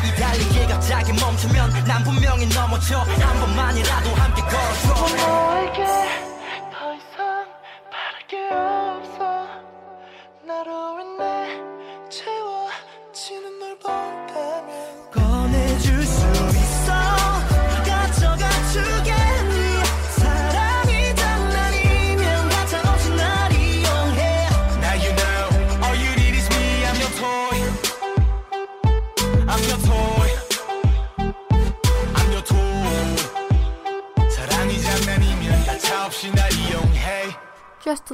이 0.04 0.20
달리기 0.20 0.66
갑자기 0.66 1.14
멈추면 1.14 1.84
난 1.86 2.04
분명히 2.04 2.46
넘어져. 2.48 2.98
한 2.98 3.40
번만이라도 3.40 4.10
함께 4.14 4.42
걸어줘. 4.42 5.16
너에게 5.16 5.84
더 6.72 6.92
이상 6.92 7.46
바랄 7.90 8.26
게 8.28 8.71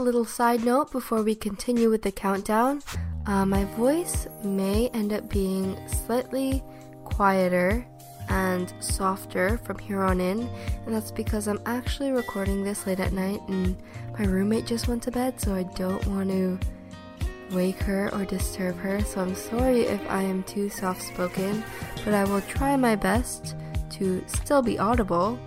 little 0.08 0.24
side 0.24 0.64
note 0.64 0.90
before 0.90 1.22
we 1.22 1.34
continue 1.34 1.90
with 1.90 2.00
the 2.00 2.10
countdown. 2.10 2.80
Uh, 3.26 3.44
my 3.44 3.64
voice 3.76 4.26
may 4.42 4.88
end 4.94 5.12
up 5.12 5.28
being 5.28 5.76
slightly 5.86 6.64
quieter 7.04 7.86
and 8.30 8.72
softer 8.80 9.58
from 9.58 9.78
here 9.78 10.02
on 10.02 10.18
in, 10.18 10.48
and 10.86 10.94
that's 10.94 11.10
because 11.10 11.46
I'm 11.46 11.60
actually 11.66 12.10
recording 12.10 12.64
this 12.64 12.86
late 12.86 13.00
at 13.00 13.12
night 13.12 13.42
and 13.48 13.76
my 14.18 14.24
roommate 14.24 14.64
just 14.64 14.88
went 14.88 15.02
to 15.02 15.10
bed, 15.10 15.38
so 15.38 15.54
I 15.54 15.64
don't 15.74 16.06
want 16.06 16.30
to 16.30 16.58
wake 17.50 17.80
her 17.80 18.08
or 18.14 18.24
disturb 18.24 18.78
her. 18.78 19.02
So 19.02 19.20
I'm 19.20 19.34
sorry 19.34 19.82
if 19.82 20.00
I 20.10 20.22
am 20.22 20.42
too 20.44 20.70
soft 20.70 21.02
spoken, 21.02 21.62
but 22.02 22.14
I 22.14 22.24
will 22.24 22.40
try 22.40 22.76
my 22.76 22.96
best 22.96 23.56
to 23.90 24.24
still 24.26 24.62
be 24.62 24.78
audible 24.78 25.38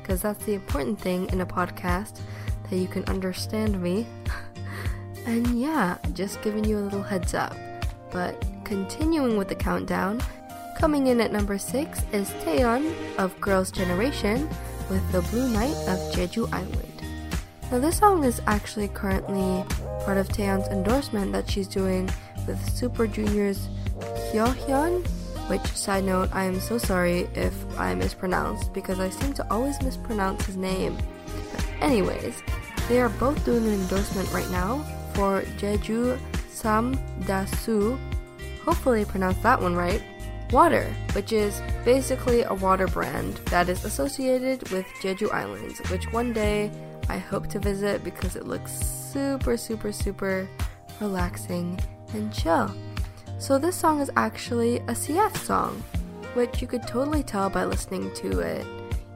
because 0.00 0.22
that's 0.22 0.44
the 0.44 0.54
important 0.54 1.00
thing 1.00 1.28
in 1.30 1.40
a 1.40 1.46
podcast 1.46 2.20
that 2.70 2.76
you 2.76 2.88
can 2.88 3.04
understand 3.04 3.80
me. 3.80 4.06
and 5.26 5.60
yeah, 5.60 5.98
just 6.12 6.42
giving 6.42 6.64
you 6.64 6.78
a 6.78 6.80
little 6.80 7.02
heads 7.02 7.34
up. 7.34 7.56
But 8.10 8.44
continuing 8.64 9.36
with 9.36 9.48
the 9.48 9.54
countdown, 9.54 10.22
coming 10.78 11.08
in 11.08 11.20
at 11.20 11.32
number 11.32 11.58
6 11.58 12.02
is 12.12 12.30
Taeyeon 12.44 12.94
of 13.18 13.38
Girls' 13.40 13.70
Generation 13.70 14.48
with 14.88 15.12
The 15.12 15.22
Blue 15.22 15.48
Night 15.48 15.76
of 15.88 15.98
Jeju 16.12 16.52
Island. 16.52 17.02
Now, 17.70 17.80
this 17.80 17.98
song 17.98 18.22
is 18.22 18.40
actually 18.46 18.88
currently 18.88 19.64
part 20.04 20.18
of 20.18 20.28
Taeyeon's 20.28 20.68
endorsement 20.68 21.32
that 21.32 21.50
she's 21.50 21.66
doing 21.66 22.08
with 22.46 22.62
Super 22.70 23.08
Junior's 23.08 23.68
Hyohyun, 24.30 25.04
which, 25.48 25.66
side 25.76 26.04
note, 26.04 26.28
I 26.32 26.44
am 26.44 26.60
so 26.60 26.78
sorry 26.78 27.28
if 27.34 27.54
I 27.78 27.94
mispronounced 27.94 28.72
because 28.72 29.00
I 29.00 29.10
seem 29.10 29.32
to 29.34 29.52
always 29.52 29.80
mispronounce 29.82 30.46
his 30.46 30.56
name. 30.56 30.96
Anyways, 31.80 32.42
they 32.88 33.00
are 33.00 33.08
both 33.08 33.44
doing 33.44 33.66
an 33.66 33.74
endorsement 33.74 34.32
right 34.32 34.48
now 34.50 34.84
for 35.14 35.42
Jeju 35.58 36.18
Sam 36.50 36.96
Dasu, 37.20 37.98
hopefully 38.64 39.04
pronounced 39.04 39.42
that 39.42 39.60
one 39.60 39.74
right, 39.74 40.02
water, 40.50 40.84
which 41.12 41.32
is 41.32 41.60
basically 41.84 42.42
a 42.42 42.54
water 42.54 42.86
brand 42.86 43.34
that 43.46 43.68
is 43.68 43.84
associated 43.84 44.68
with 44.70 44.86
Jeju 45.02 45.30
Islands, 45.32 45.78
which 45.90 46.10
one 46.12 46.32
day 46.32 46.70
I 47.08 47.18
hope 47.18 47.48
to 47.48 47.58
visit 47.58 48.02
because 48.02 48.36
it 48.36 48.46
looks 48.46 48.72
super, 48.72 49.56
super, 49.56 49.92
super 49.92 50.48
relaxing 51.00 51.78
and 52.14 52.32
chill. 52.32 52.74
So 53.38 53.58
this 53.58 53.76
song 53.76 54.00
is 54.00 54.10
actually 54.16 54.78
a 54.78 54.92
CF 54.92 55.36
song, 55.36 55.82
which 56.34 56.62
you 56.62 56.66
could 56.66 56.86
totally 56.86 57.22
tell 57.22 57.50
by 57.50 57.64
listening 57.64 58.12
to 58.14 58.40
it. 58.40 58.66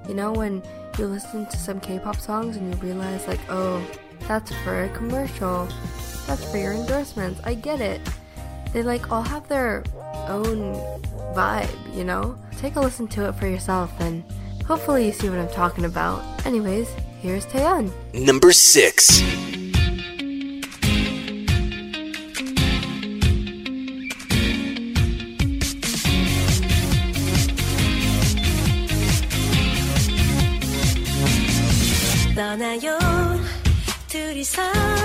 You 0.09 0.15
know, 0.15 0.33
when 0.33 0.63
you 1.01 1.07
listen 1.07 1.47
to 1.47 1.57
some 1.57 1.81
K-pop 1.81 2.17
songs 2.17 2.59
and 2.59 2.75
you 2.75 2.81
realize 2.81 3.27
like, 3.27 3.41
oh, 3.49 3.83
that's 4.29 4.53
for 4.63 4.85
a 4.85 4.89
commercial. 4.91 5.67
That's 6.27 6.45
for 6.51 6.59
your 6.59 6.75
endorsements. 6.75 7.41
I 7.43 7.55
get 7.55 7.81
it. 7.81 8.03
They 8.75 8.83
like 8.83 9.11
all 9.11 9.23
have 9.23 9.49
their 9.49 9.83
own 10.29 10.75
vibe, 11.35 11.97
you 11.97 12.05
know? 12.05 12.37
Take 12.59 12.77
a 12.77 12.81
listen 12.81 13.09
to 13.09 13.29
it 13.29 13.33
for 13.33 13.47
yourself 13.47 13.91
and 13.99 14.23
hopefully 14.67 15.07
you 15.07 15.13
see 15.13 15.31
what 15.31 15.39
I'm 15.39 15.49
talking 15.49 15.87
about. 15.87 16.23
Anyways, 16.45 16.91
here's 17.21 17.47
Taeyeon. 17.47 17.91
Number 18.13 18.53
6. 18.53 19.50
sabe 34.45 35.00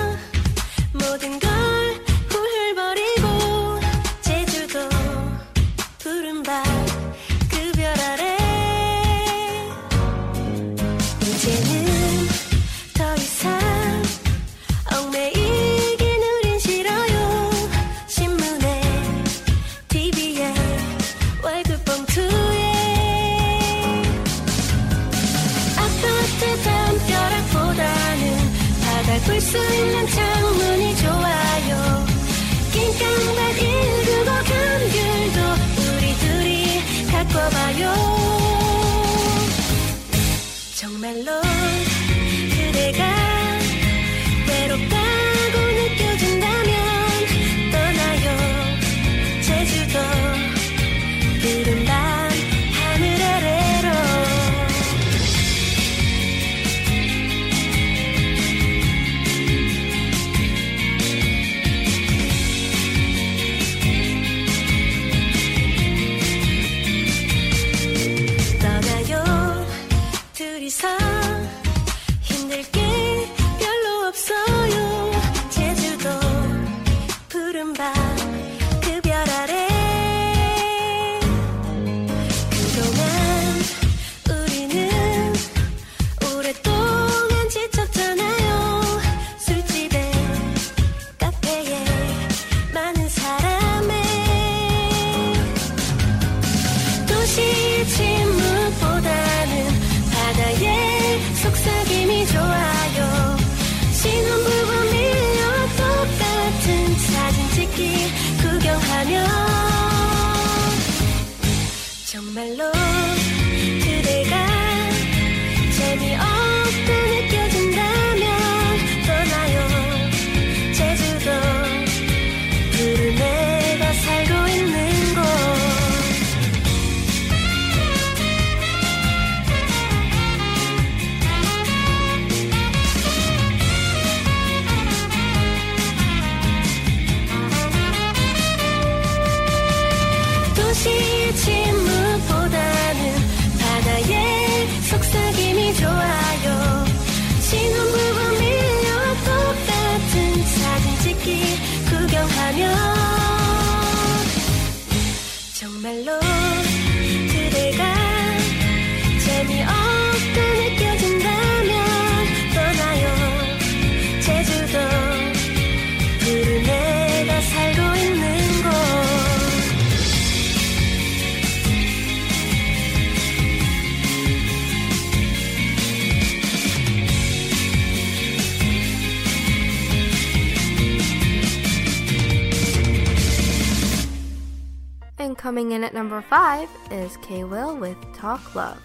Coming 185.45 185.73
in 185.73 185.83
at 185.83 185.93
number 185.93 186.23
five 186.23 186.67
is 186.89 187.17
K 187.17 187.43
Will 187.43 187.77
with 187.77 187.97
Talk 188.15 188.55
Love. 188.55 188.81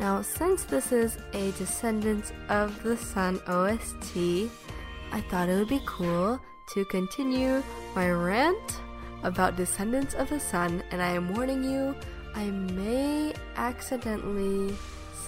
Now, 0.00 0.22
since 0.22 0.64
this 0.64 0.90
is 0.90 1.18
a 1.34 1.52
Descendants 1.52 2.32
of 2.48 2.82
the 2.82 2.96
Sun 2.96 3.40
OST, 3.46 4.50
I 5.12 5.20
thought 5.30 5.48
it 5.48 5.56
would 5.56 5.68
be 5.68 5.80
cool 5.86 6.40
to 6.74 6.84
continue 6.86 7.62
my 7.94 8.10
rant 8.10 8.80
about 9.22 9.54
Descendants 9.54 10.14
of 10.14 10.30
the 10.30 10.40
Sun, 10.40 10.82
and 10.90 11.00
I 11.00 11.10
am 11.10 11.32
warning 11.32 11.62
you, 11.62 11.94
I 12.34 12.46
may 12.46 13.32
accidentally 13.54 14.74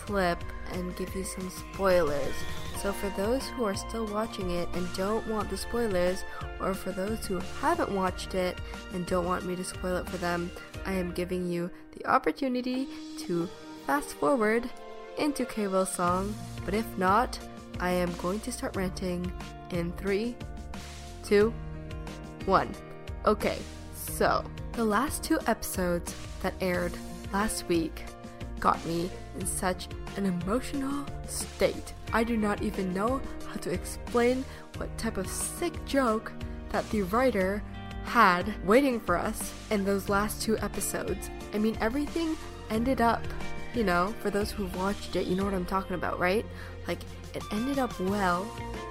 slip 0.05 0.43
and 0.73 0.97
give 0.97 1.15
you 1.15 1.23
some 1.23 1.49
spoilers. 1.49 2.35
So, 2.81 2.95
for 2.95 3.11
those 3.11 3.47
who 3.49 3.65
are 3.65 3.75
still 3.75 4.07
watching 4.07 4.53
it 4.53 4.67
and 4.73 4.89
don't 4.95 5.27
want 5.27 5.51
the 5.51 5.57
spoilers, 5.59 6.25
or 6.61 6.73
for 6.73 6.93
those 6.93 7.27
who 7.27 7.39
haven't 7.61 7.91
watched 7.91 8.35
it 8.35 8.57
and 8.95 9.05
don't 9.05 9.27
want 9.27 9.45
me 9.45 9.55
to 9.55 9.63
spoil 9.63 9.97
it 9.97 10.09
for 10.09 10.17
them, 10.17 10.51
I 10.87 10.95
am 10.95 11.13
giving 11.13 11.47
you 11.47 11.71
the 11.93 12.07
opportunity 12.07 12.89
to 13.19 13.51
fast 13.87 14.15
forward 14.15 14.71
into 15.19 15.45
K 15.45 15.67
Will's 15.67 15.93
song. 15.93 16.35
But 16.65 16.73
if 16.73 16.87
not, 16.97 17.39
I 17.81 17.91
am 17.91 18.15
going 18.15 18.41
to 18.41 18.53
start 18.53 18.75
ranting 18.77 19.31
in 19.73 19.93
three, 19.93 20.35
two, 21.23 21.53
one. 22.47 22.75
Okay, 23.27 23.59
so 23.95 24.43
the 24.73 24.85
last 24.87 25.23
two 25.23 25.39
episodes 25.47 26.15
that 26.41 26.55
aired 26.63 26.95
last 27.31 27.69
week 27.69 28.05
got 28.59 28.83
me 28.87 29.11
in 29.39 29.47
such 29.47 29.89
an 30.17 30.27
emotional 30.27 31.07
state. 31.27 31.95
I 32.13 32.25
do 32.25 32.37
not 32.37 32.63
even 32.63 32.93
know 32.93 33.21
how 33.47 33.57
to 33.61 33.71
explain 33.73 34.45
what 34.77 34.97
type 34.99 35.17
of 35.17 35.29
sick 35.29 35.85
joke 35.85 36.33
that 36.71 36.89
the 36.91 37.03
writer 37.03 37.63
had 38.05 38.55
waiting 38.67 38.99
for 38.99 39.17
us 39.17 39.53
in 39.71 39.85
those 39.85 40.09
last 40.09 40.43
two 40.43 40.59
episodes. 40.59 41.31
I 41.53 41.59
mean, 41.59 41.77
everything 41.81 42.37
ended 42.71 43.01
up, 43.01 43.23
you 43.75 43.85
know, 43.85 44.15
for 44.21 44.31
those 44.31 44.51
who 44.51 44.67
watched 44.79 45.17
it, 45.17 45.27
you 45.27 45.37
know 45.37 45.45
what 45.45 45.55
I'm 45.55 45.67
talking 45.67 45.95
about, 45.95 46.19
right? 46.19 46.45
Like, 46.89 47.01
it 47.35 47.43
ended 47.53 47.79
up 47.79 47.99
well, 48.01 48.51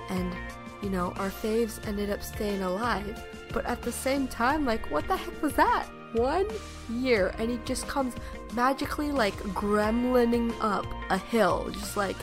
and, 0.09 0.33
you 0.81 0.89
know, 0.89 1.13
our 1.17 1.29
faves 1.29 1.85
ended 1.87 2.09
up 2.09 2.23
staying 2.23 2.61
alive. 2.61 3.21
But 3.51 3.65
at 3.65 3.81
the 3.81 3.91
same 3.91 4.27
time, 4.27 4.65
like, 4.65 4.89
what 4.91 5.07
the 5.07 5.17
heck 5.17 5.41
was 5.41 5.53
that? 5.53 5.87
One 6.13 6.45
year, 6.89 7.33
and 7.37 7.49
he 7.49 7.59
just 7.65 7.87
comes 7.87 8.13
magically, 8.53 9.11
like, 9.11 9.35
gremlining 9.53 10.53
up 10.61 10.85
a 11.09 11.17
hill, 11.17 11.69
just 11.71 11.97
like, 11.97 12.17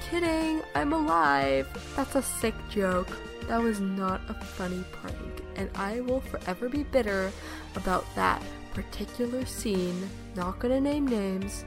kidding, 0.00 0.62
I'm 0.74 0.92
alive. 0.92 1.66
That's 1.96 2.14
a 2.14 2.22
sick 2.22 2.54
joke. 2.68 3.08
That 3.48 3.62
was 3.62 3.80
not 3.80 4.20
a 4.28 4.34
funny 4.34 4.84
prank, 4.92 5.42
and 5.56 5.68
I 5.74 6.00
will 6.00 6.20
forever 6.20 6.68
be 6.68 6.82
bitter 6.82 7.30
about 7.76 8.06
that 8.14 8.42
particular 8.72 9.44
scene. 9.44 10.08
Not 10.34 10.58
gonna 10.58 10.80
name 10.80 11.06
names, 11.06 11.64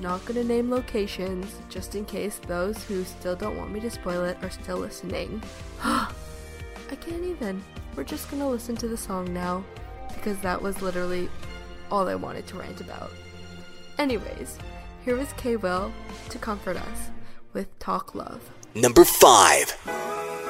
not 0.00 0.24
gonna 0.24 0.44
name 0.44 0.70
locations, 0.70 1.54
just 1.68 1.94
in 1.94 2.04
case 2.04 2.40
those 2.46 2.82
who 2.84 3.04
still 3.04 3.36
don't 3.36 3.56
want 3.56 3.72
me 3.72 3.80
to 3.80 3.90
spoil 3.90 4.24
it 4.24 4.38
are 4.42 4.50
still 4.50 4.78
listening. 4.78 5.42
I 5.84 6.08
can't 7.00 7.24
even. 7.24 7.62
We're 7.94 8.04
just 8.04 8.30
gonna 8.30 8.48
listen 8.48 8.76
to 8.76 8.88
the 8.88 8.96
song 8.96 9.32
now, 9.32 9.64
because 10.14 10.38
that 10.38 10.60
was 10.60 10.80
literally 10.80 11.28
all 11.90 12.08
I 12.08 12.14
wanted 12.14 12.46
to 12.48 12.58
rant 12.58 12.80
about. 12.80 13.10
Anyways, 13.98 14.58
here 15.04 15.16
was 15.16 15.32
K 15.34 15.56
Will 15.56 15.92
to 16.30 16.38
comfort 16.38 16.76
us 16.76 17.10
with 17.52 17.78
Talk 17.78 18.14
Love. 18.14 18.40
Number 18.74 19.04
5. 19.04 20.41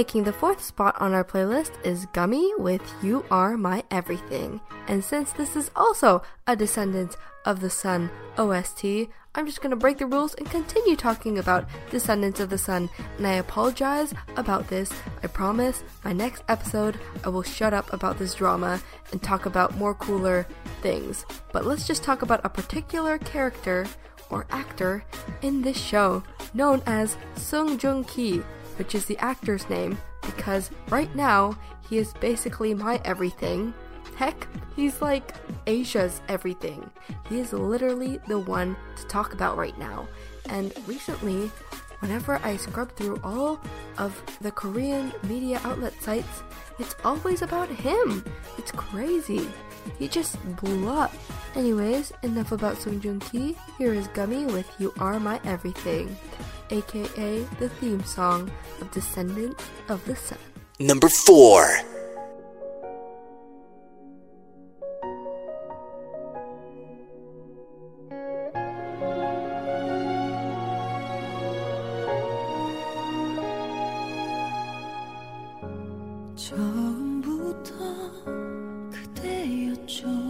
Taking 0.00 0.24
the 0.24 0.32
fourth 0.32 0.64
spot 0.64 0.98
on 0.98 1.12
our 1.12 1.22
playlist 1.22 1.72
is 1.84 2.06
Gummy 2.14 2.54
with 2.56 2.80
You 3.02 3.22
Are 3.30 3.58
My 3.58 3.84
Everything. 3.90 4.58
And 4.88 5.04
since 5.04 5.30
this 5.32 5.56
is 5.56 5.70
also 5.76 6.22
a 6.46 6.56
Descendants 6.56 7.18
of 7.44 7.60
the 7.60 7.68
Sun 7.68 8.08
OST, 8.38 9.10
I'm 9.34 9.44
just 9.44 9.60
gonna 9.60 9.76
break 9.76 9.98
the 9.98 10.06
rules 10.06 10.32
and 10.36 10.50
continue 10.50 10.96
talking 10.96 11.36
about 11.36 11.68
Descendants 11.90 12.40
of 12.40 12.48
the 12.48 12.56
Sun. 12.56 12.88
And 13.18 13.26
I 13.26 13.32
apologize 13.32 14.14
about 14.38 14.68
this. 14.68 14.90
I 15.22 15.26
promise 15.26 15.84
my 16.02 16.14
next 16.14 16.44
episode 16.48 16.98
I 17.22 17.28
will 17.28 17.42
shut 17.42 17.74
up 17.74 17.92
about 17.92 18.18
this 18.18 18.34
drama 18.34 18.80
and 19.12 19.22
talk 19.22 19.44
about 19.44 19.76
more 19.76 19.92
cooler 19.92 20.46
things. 20.80 21.26
But 21.52 21.66
let's 21.66 21.86
just 21.86 22.02
talk 22.02 22.22
about 22.22 22.40
a 22.42 22.48
particular 22.48 23.18
character 23.18 23.86
or 24.30 24.46
actor 24.48 25.04
in 25.42 25.60
this 25.60 25.78
show 25.78 26.22
known 26.54 26.82
as 26.86 27.18
Song 27.36 27.76
Joong 27.76 28.08
Ki 28.08 28.42
which 28.80 28.94
is 28.94 29.04
the 29.04 29.18
actor's 29.18 29.68
name, 29.68 29.98
because 30.22 30.70
right 30.88 31.14
now 31.14 31.54
he 31.90 31.98
is 31.98 32.14
basically 32.14 32.72
my 32.72 32.98
everything. 33.04 33.74
Heck, 34.16 34.46
he's 34.74 35.02
like 35.02 35.34
Asia's 35.66 36.22
everything. 36.28 36.90
He 37.28 37.40
is 37.40 37.52
literally 37.52 38.20
the 38.26 38.38
one 38.38 38.74
to 38.96 39.06
talk 39.06 39.34
about 39.34 39.58
right 39.58 39.78
now. 39.78 40.08
And 40.48 40.72
recently, 40.86 41.48
whenever 41.98 42.40
I 42.42 42.56
scrub 42.56 42.90
through 42.96 43.20
all 43.22 43.60
of 43.98 44.18
the 44.40 44.50
Korean 44.50 45.12
media 45.24 45.60
outlet 45.62 45.92
sites, 46.00 46.42
it's 46.78 46.96
always 47.04 47.42
about 47.42 47.68
him. 47.68 48.24
It's 48.56 48.72
crazy. 48.72 49.46
He 49.98 50.08
just 50.08 50.36
blew 50.56 50.88
up. 50.88 51.12
Anyways, 51.54 52.12
enough 52.22 52.52
about 52.52 52.78
Song 52.78 53.00
Joong 53.00 53.20
Ki. 53.30 53.56
Here 53.78 53.94
is 53.94 54.08
Gummy 54.08 54.46
with 54.46 54.68
You 54.78 54.92
Are 54.98 55.20
My 55.20 55.40
Everything 55.44 56.16
aka 56.70 57.42
the 57.58 57.68
theme 57.80 58.02
song 58.04 58.50
of 58.80 58.90
Descendants 58.90 59.64
of 59.88 60.04
the 60.06 60.16
Sun. 60.16 60.38
Number 60.78 61.08
4. 61.08 61.99
住 79.90 80.29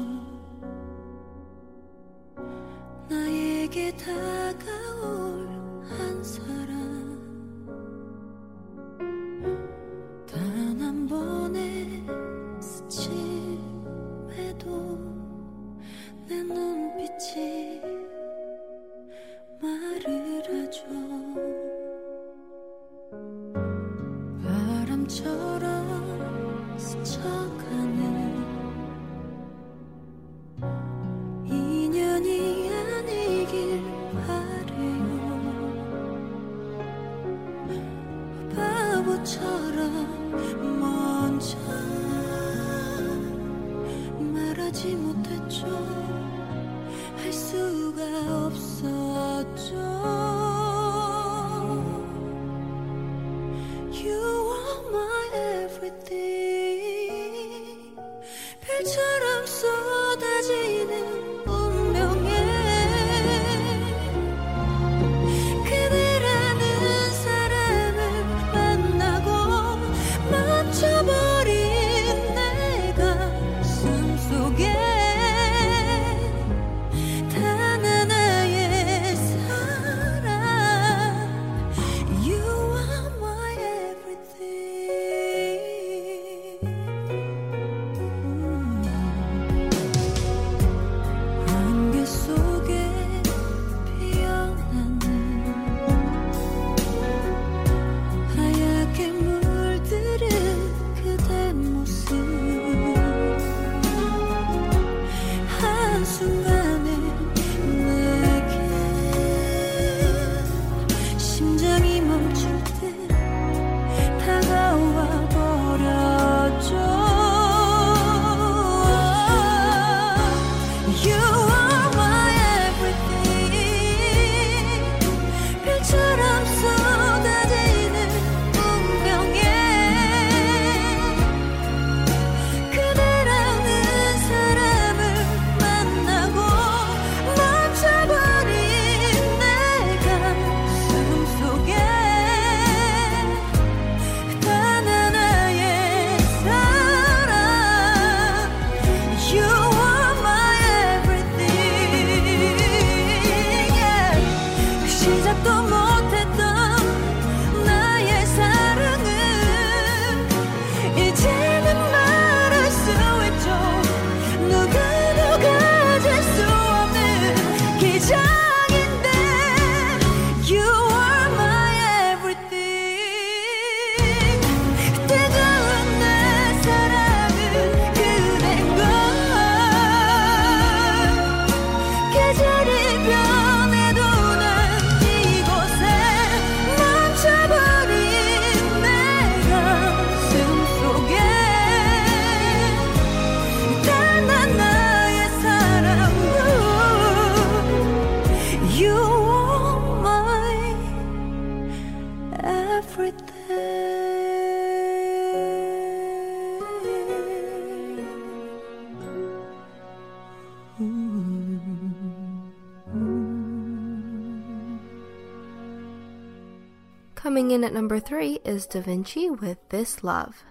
Coming 217.41 217.53
in 217.53 217.65
at 217.65 217.73
number 217.73 217.99
three 217.99 218.39
is 218.45 218.67
Davichi 218.67 219.41
with 219.41 219.57
This 219.71 220.05
Love. 220.05 220.45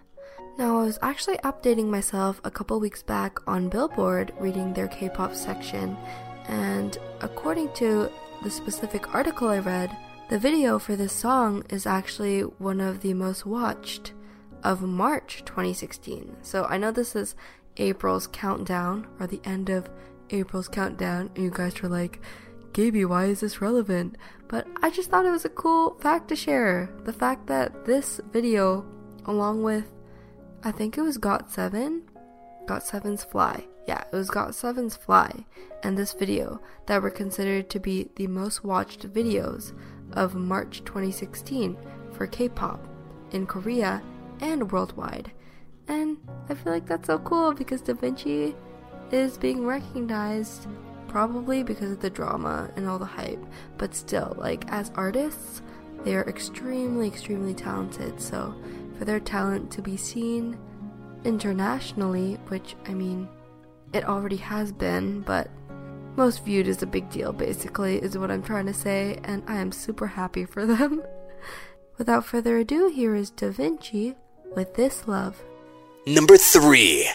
Now, 0.57 0.79
I 0.79 0.85
was 0.85 0.97
actually 1.03 1.37
updating 1.43 1.85
myself 1.85 2.41
a 2.43 2.49
couple 2.49 2.79
weeks 2.79 3.03
back 3.03 3.37
on 3.47 3.69
Billboard 3.69 4.33
reading 4.39 4.73
their 4.73 4.87
K 4.87 5.07
pop 5.07 5.35
section, 5.35 5.95
and 6.47 6.97
according 7.21 7.71
to 7.73 8.09
the 8.41 8.49
specific 8.49 9.13
article 9.13 9.49
I 9.49 9.59
read, 9.59 9.95
the 10.31 10.39
video 10.39 10.79
for 10.79 10.95
this 10.95 11.13
song 11.13 11.63
is 11.69 11.85
actually 11.85 12.41
one 12.41 12.81
of 12.81 13.01
the 13.01 13.13
most 13.13 13.45
watched 13.45 14.13
of 14.63 14.81
March 14.81 15.43
2016. 15.45 16.37
So 16.41 16.63
I 16.63 16.79
know 16.79 16.91
this 16.91 17.15
is 17.15 17.35
April's 17.77 18.25
countdown, 18.25 19.05
or 19.19 19.27
the 19.27 19.41
end 19.43 19.69
of 19.69 19.91
April's 20.31 20.67
countdown, 20.67 21.29
and 21.35 21.43
you 21.43 21.51
guys 21.51 21.83
are 21.83 21.87
like, 21.87 22.19
Gabbie, 22.73 23.05
why 23.05 23.25
is 23.25 23.41
this 23.41 23.61
relevant? 23.61 24.15
But 24.49 24.67
I 24.81 24.89
just 24.89 25.09
thought 25.09 25.25
it 25.25 25.31
was 25.31 25.45
a 25.45 25.49
cool 25.49 25.95
fact 25.99 26.27
to 26.29 26.35
share. 26.35 26.89
The 27.05 27.13
fact 27.13 27.47
that 27.47 27.85
this 27.85 28.19
video, 28.33 28.85
along 29.25 29.63
with, 29.63 29.85
I 30.63 30.71
think 30.71 30.97
it 30.97 31.01
was 31.01 31.17
Got7, 31.17 32.01
Got7's 32.65 33.23
Fly. 33.23 33.65
Yeah, 33.87 34.03
it 34.11 34.15
was 34.15 34.29
Got7's 34.29 34.97
Fly 34.97 35.45
and 35.83 35.97
this 35.97 36.13
video 36.13 36.61
that 36.87 37.01
were 37.01 37.09
considered 37.09 37.69
to 37.69 37.79
be 37.79 38.09
the 38.15 38.27
most 38.27 38.63
watched 38.63 39.11
videos 39.13 39.71
of 40.13 40.35
March 40.35 40.83
2016 40.83 41.77
for 42.11 42.27
K 42.27 42.49
pop 42.49 42.85
in 43.31 43.45
Korea 43.45 44.01
and 44.41 44.71
worldwide. 44.71 45.31
And 45.87 46.17
I 46.49 46.55
feel 46.55 46.73
like 46.73 46.87
that's 46.87 47.07
so 47.07 47.19
cool 47.19 47.53
because 47.53 47.81
Davichi 47.81 48.55
is 49.11 49.37
being 49.37 49.65
recognized 49.65 50.67
probably 51.09 51.63
because 51.63 51.91
of 51.91 51.99
the 51.99 52.09
drama 52.09 52.69
and 52.75 52.87
all 52.87 52.99
the 52.99 53.05
hype, 53.05 53.43
but 53.77 53.95
still, 53.95 54.35
like 54.37 54.69
as 54.71 54.91
artists, 54.95 55.61
they 56.03 56.15
are 56.15 56.27
extremely, 56.29 57.07
extremely 57.07 57.53
talented. 57.53 58.21
So 58.21 58.55
for 58.97 59.05
their 59.05 59.19
talent 59.19 59.71
to 59.71 59.81
be 59.81 59.97
seen 59.97 60.57
internationally, 61.25 62.35
which 62.47 62.75
I 62.87 62.93
mean, 62.93 63.27
it 63.93 64.05
already 64.05 64.37
has 64.37 64.71
been, 64.71 65.21
but 65.21 65.49
most 66.15 66.43
viewed 66.43 66.67
is 66.67 66.83
a 66.83 66.87
big 66.87 67.09
deal, 67.09 67.33
basically, 67.33 67.97
is 67.97 68.17
what 68.17 68.31
I'm 68.31 68.43
trying 68.43 68.65
to 68.65 68.73
say, 68.73 69.19
and 69.23 69.43
I 69.47 69.57
am 69.57 69.71
super 69.71 70.07
happy 70.07 70.45
for 70.45 70.65
them. 70.65 71.01
Without 71.97 72.25
further 72.25 72.57
ado, 72.57 72.87
here 72.87 73.15
is 73.15 73.31
Davichi 73.31 74.15
with 74.55 74.75
This 74.75 75.07
Love. 75.07 75.41
Number 76.05 76.37
3. 76.37 77.09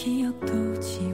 기억도 0.00 0.78
지워 0.78 1.07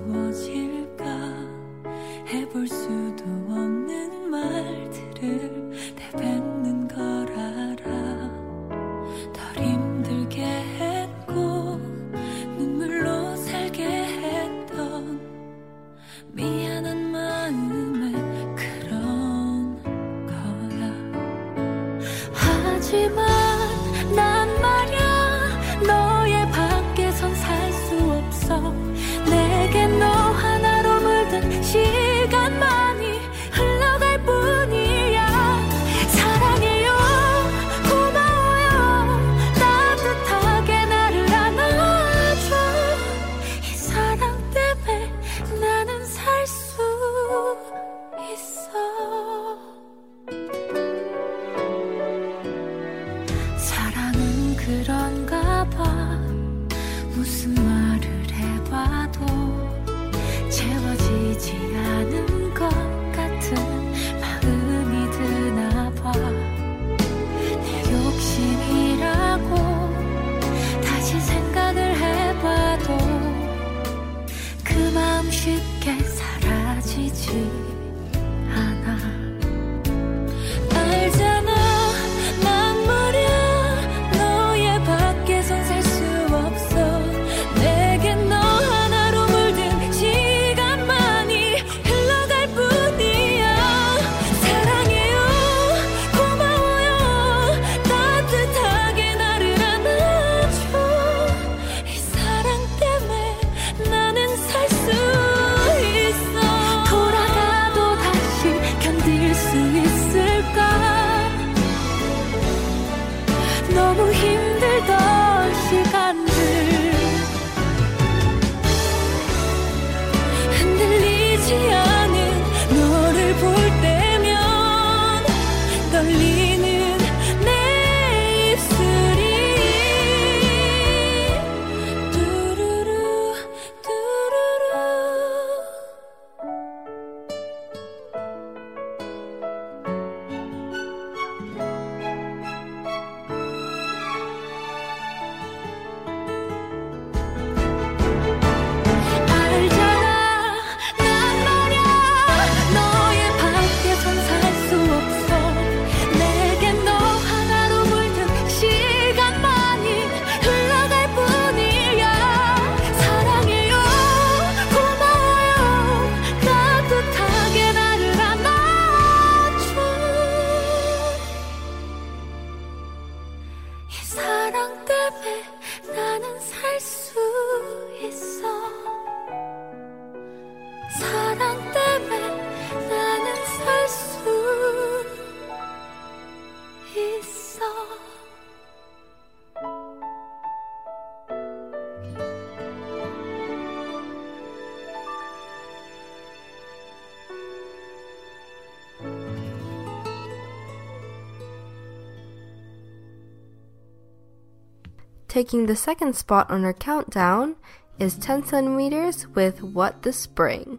Taking 205.45 205.67
the 205.67 205.77
second 205.77 206.17
spot 206.17 206.51
on 206.51 206.65
our 206.65 206.73
countdown 206.73 207.57
is 207.99 208.17
10 208.17 208.47
centimeters 208.47 209.27
with 209.35 209.63
What 209.63 210.01
the 210.01 210.11
Spring. 210.11 210.79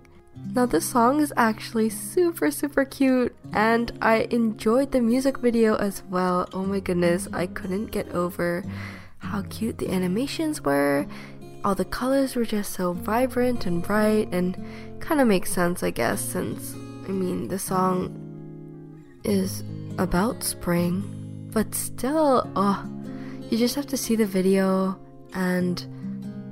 Now, 0.55 0.65
this 0.65 0.89
song 0.89 1.21
is 1.21 1.31
actually 1.37 1.91
super, 1.91 2.49
super 2.49 2.83
cute, 2.83 3.35
and 3.53 3.91
I 4.01 4.27
enjoyed 4.31 4.91
the 4.91 5.01
music 5.01 5.37
video 5.37 5.75
as 5.75 6.01
well. 6.09 6.49
Oh 6.51 6.65
my 6.65 6.79
goodness, 6.79 7.27
I 7.31 7.45
couldn't 7.45 7.91
get 7.91 8.09
over 8.09 8.63
how 9.19 9.43
cute 9.51 9.77
the 9.77 9.91
animations 9.91 10.61
were. 10.61 11.05
All 11.63 11.75
the 11.75 11.85
colors 11.85 12.35
were 12.35 12.43
just 12.43 12.73
so 12.73 12.93
vibrant 12.93 13.67
and 13.67 13.83
bright, 13.83 14.29
and 14.31 14.57
kind 14.99 15.21
of 15.21 15.27
makes 15.27 15.51
sense, 15.51 15.83
I 15.83 15.91
guess, 15.91 16.21
since 16.21 16.73
I 17.07 17.11
mean, 17.11 17.49
the 17.49 17.59
song 17.59 18.09
is 19.23 19.63
about 19.99 20.41
spring, 20.41 21.51
but 21.53 21.75
still, 21.75 22.49
oh, 22.55 22.94
you 23.49 23.57
just 23.57 23.75
have 23.75 23.87
to 23.87 23.97
see 23.97 24.15
the 24.15 24.25
video 24.25 24.99
and 25.33 25.85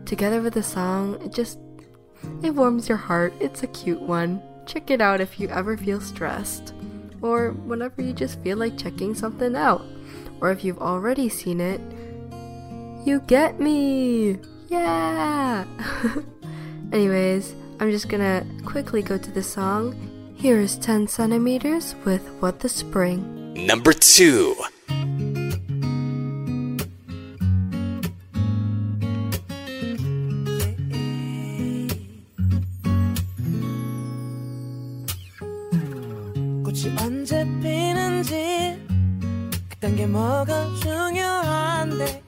together 0.05 0.41
with 0.41 0.53
the 0.53 0.63
song, 0.63 1.19
it 1.23 1.33
just 1.33 1.59
it 2.41 2.51
warms 2.51 2.87
your 2.87 2.97
heart. 2.97 3.33
It's 3.39 3.63
a 3.63 3.67
cute 3.67 4.01
one. 4.01 4.41
Check 4.65 4.91
it 4.91 5.01
out 5.01 5.21
if 5.21 5.39
you 5.39 5.49
ever 5.49 5.75
feel 5.77 5.99
stressed 5.99 6.73
or 7.21 7.51
whenever 7.51 8.01
you 8.01 8.13
just 8.13 8.39
feel 8.41 8.57
like 8.57 8.77
checking 8.77 9.15
something 9.15 9.55
out. 9.55 9.83
Or 10.41 10.51
if 10.51 10.63
you've 10.63 10.79
already 10.79 11.29
seen 11.29 11.61
it, 11.61 11.81
you 13.05 13.21
get 13.27 13.59
me. 13.59 14.37
Yeah. 14.67 15.65
Anyways, 16.93 17.55
I'm 17.79 17.91
just 17.91 18.09
gonna 18.09 18.45
quickly 18.65 19.01
go 19.01 19.17
to 19.17 19.31
the 19.31 19.43
song. 19.43 19.95
Here 20.35 20.59
is 20.59 20.77
10 20.77 21.07
centimeters 21.07 21.95
with 22.03 22.27
What 22.39 22.59
the 22.59 22.69
Spring. 22.69 23.53
Number 23.53 23.93
2. 23.93 24.55
그딴 39.83 39.97
게 39.97 40.07
뭐가 40.07 40.73
중요한데? 40.75 42.23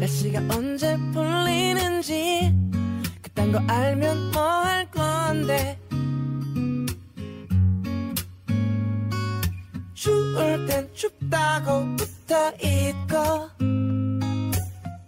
날씨가 0.00 0.40
언제 0.50 0.96
풀리는지 1.12 2.52
그딴 3.22 3.52
거 3.52 3.62
알면 3.68 4.32
뭐 4.32 4.42
할 4.42 4.90
건데? 4.90 5.78
추울 9.94 10.66
땐 10.66 10.90
춥다고 10.92 11.94
붙어 11.94 12.50
있고 12.54 13.48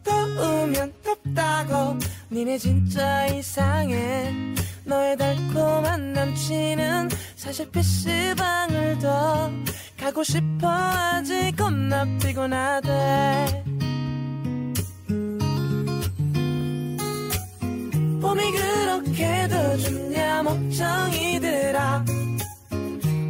더우면 0.05 0.93
덥다고. 1.03 1.99
니네 2.31 2.57
진짜 2.59 3.27
이상해 3.27 4.33
너의 4.87 5.17
달콤한 5.17 6.13
남친은 6.13 7.09
사실 7.35 7.69
PC방을 7.71 8.99
더 9.01 9.51
가고 9.99 10.23
싶어. 10.23 10.69
하지 10.69 11.53
겁나 11.57 12.05
피곤하대. 12.23 13.65
봄이 18.21 18.53
그렇게도 18.53 19.79
좋냐 19.79 20.43
멍청이들아. 20.45 22.05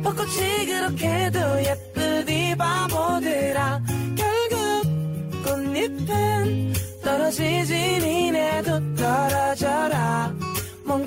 벚꽃이 0.03 0.67
그렇게도 0.67 1.65
예쁘디 1.65 2.55
바보들아. 2.57 3.81
결국 4.17 5.43
꽃잎은 5.45 6.75
떨어지지 7.03 7.75
니 8.01 8.16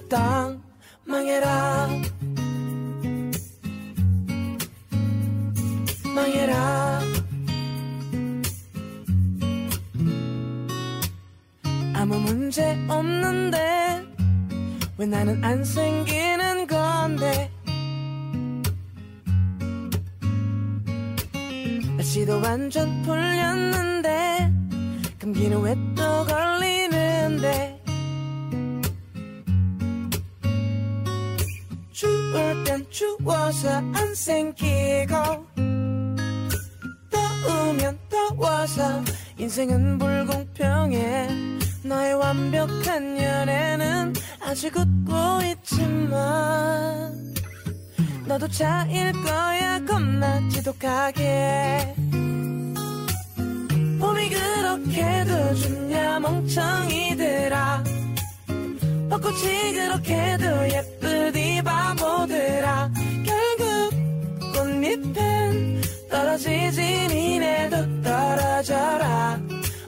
땅 0.10 0.62
망해라. 1.06 1.88
망해라. 6.16 7.02
아무 11.94 12.20
문제 12.20 12.76
없는데 12.88 14.04
왜 14.98 15.06
나는 15.06 15.44
안 15.44 15.64
생기는 15.64 16.66
건데? 16.66 17.52
날씨도 21.98 22.42
완전 22.42 23.02
풀렸는데 23.04 24.52
감기는 25.20 25.62
왜 25.62 25.76
또 25.96 26.26
걸리는데 26.26 27.69
추울 32.30 32.64
땐 32.64 32.86
추워서 32.92 33.70
안 33.70 34.14
생기고 34.14 35.16
더우면 37.10 37.98
더워서 38.10 39.04
인생은 39.38 39.98
불공평해. 39.98 41.28
너의 41.84 42.14
완벽한 42.14 43.18
연애는 43.18 44.14
아직 44.42 44.76
웃고 44.76 45.16
있지만 45.52 47.34
너도 48.28 48.48
차일 48.50 49.12
거야. 49.24 49.84
겁나 49.86 50.48
지독하게. 50.50 51.96
봄이 54.00 54.30
그렇게도 54.30 55.56
좋냐 55.56 56.20
멍청이들아. 56.20 57.84
벚꽃이 59.10 59.74
그렇게도 59.74 60.70
예쁘 60.70 60.99
디 61.32 61.62
바보들아. 61.62 62.92
결국 63.26 63.94
꽃잎은 64.54 65.82
떨어지지 66.10 66.82
니네도 67.10 68.02
떨어져라. 68.02 69.40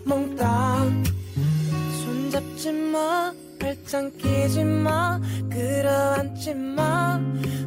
몽땅 0.05 1.03
손잡지 2.03 2.71
마 2.71 3.33
발짱 3.59 4.11
끼지 4.17 4.63
마 4.63 5.19
끌어안지 5.49 6.53
마. 6.53 7.19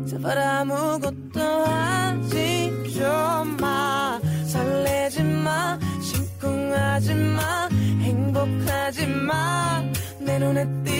제발 0.09 0.39
아무것도 0.39 1.41
하지 1.41 2.73
좀마. 2.97 4.21
설레지 4.47 5.23
마 5.25 5.79
심쿵하지 6.01 7.15
마 7.15 7.69
행복하지 8.01 9.07
마내 9.07 10.39
눈에 10.39 10.65
띄 10.85 10.94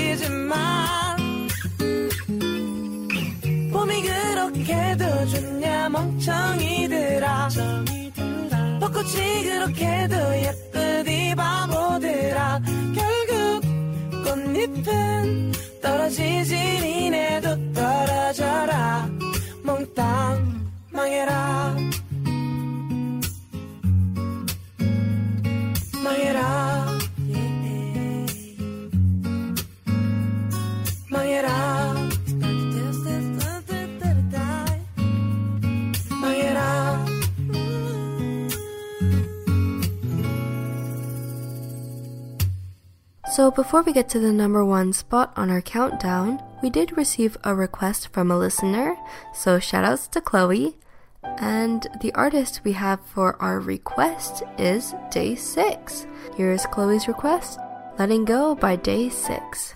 그렇게도 4.65 5.27
좋냐 5.27 5.89
멍청이들아. 5.91 7.49
벚꽃이 8.81 9.43
그렇게도 9.45 10.17
예쁘디 10.39 11.35
바보들아. 11.35 12.61
결국 12.95 13.63
꽃잎은 14.25 15.53
떨어지지 15.83 16.55
니네도 16.55 17.73
떨어져라. 17.75 19.09
몽땅 19.63 20.71
망해라 20.93 21.64
So, 43.35 43.51
before 43.51 43.83
we 43.83 43.93
get 43.93 44.09
to 44.11 44.21
the 44.21 44.33
number 44.33 44.65
one 44.65 44.93
spot 44.93 45.33
on 45.35 45.51
our 45.51 45.61
countdown, 45.61 46.41
we 46.63 46.71
did 46.71 46.97
receive 46.97 47.37
a 47.43 47.53
request 47.53 48.13
from 48.13 48.31
a 48.31 48.39
listener. 48.39 48.95
So, 49.35 49.59
shoutouts 49.59 50.09
to 50.11 50.21
Chloe. 50.21 50.79
And 51.39 51.85
the 52.01 52.13
artist 52.15 52.61
we 52.63 52.75
have 52.75 53.01
for 53.01 53.35
our 53.43 53.59
request 53.59 54.45
is 54.57 54.95
Day 55.11 55.35
6. 55.35 56.07
Here 56.37 56.53
is 56.53 56.65
Chloe's 56.67 57.09
request 57.09 57.59
Letting 57.99 58.25
Go 58.25 58.55
by 58.55 58.77
Day 58.77 59.09
6. 59.09 59.75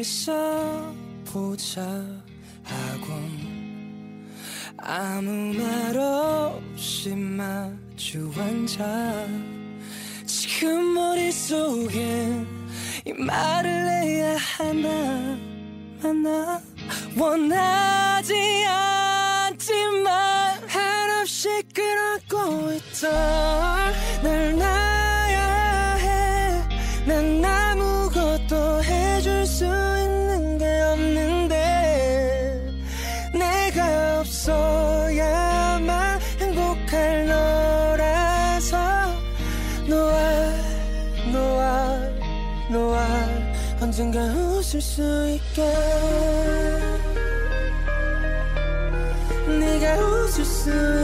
있어 0.00 0.94
보자 1.24 1.82
하고 1.82 3.14
아무 4.76 5.54
말 5.54 5.98
없이 5.98 7.14
마주 7.14 8.30
앉아 8.36 9.26
그 10.60 10.66
머릿속에 10.66 12.44
이 13.04 13.12
말을 13.12 13.70
해야 13.70 14.36
하나 14.36 15.38
하나 16.00 16.62
원하지 17.16 18.34
않지만 18.66 20.68
한없이 20.68 21.48
끌어고 21.74 22.72
있던 22.72 23.12
날놔 24.22 24.87
웃을 44.78 44.80
수 44.80 45.30
있게. 45.30 45.62
네가 49.58 49.96
웃을 49.98 50.44
수 50.44 50.97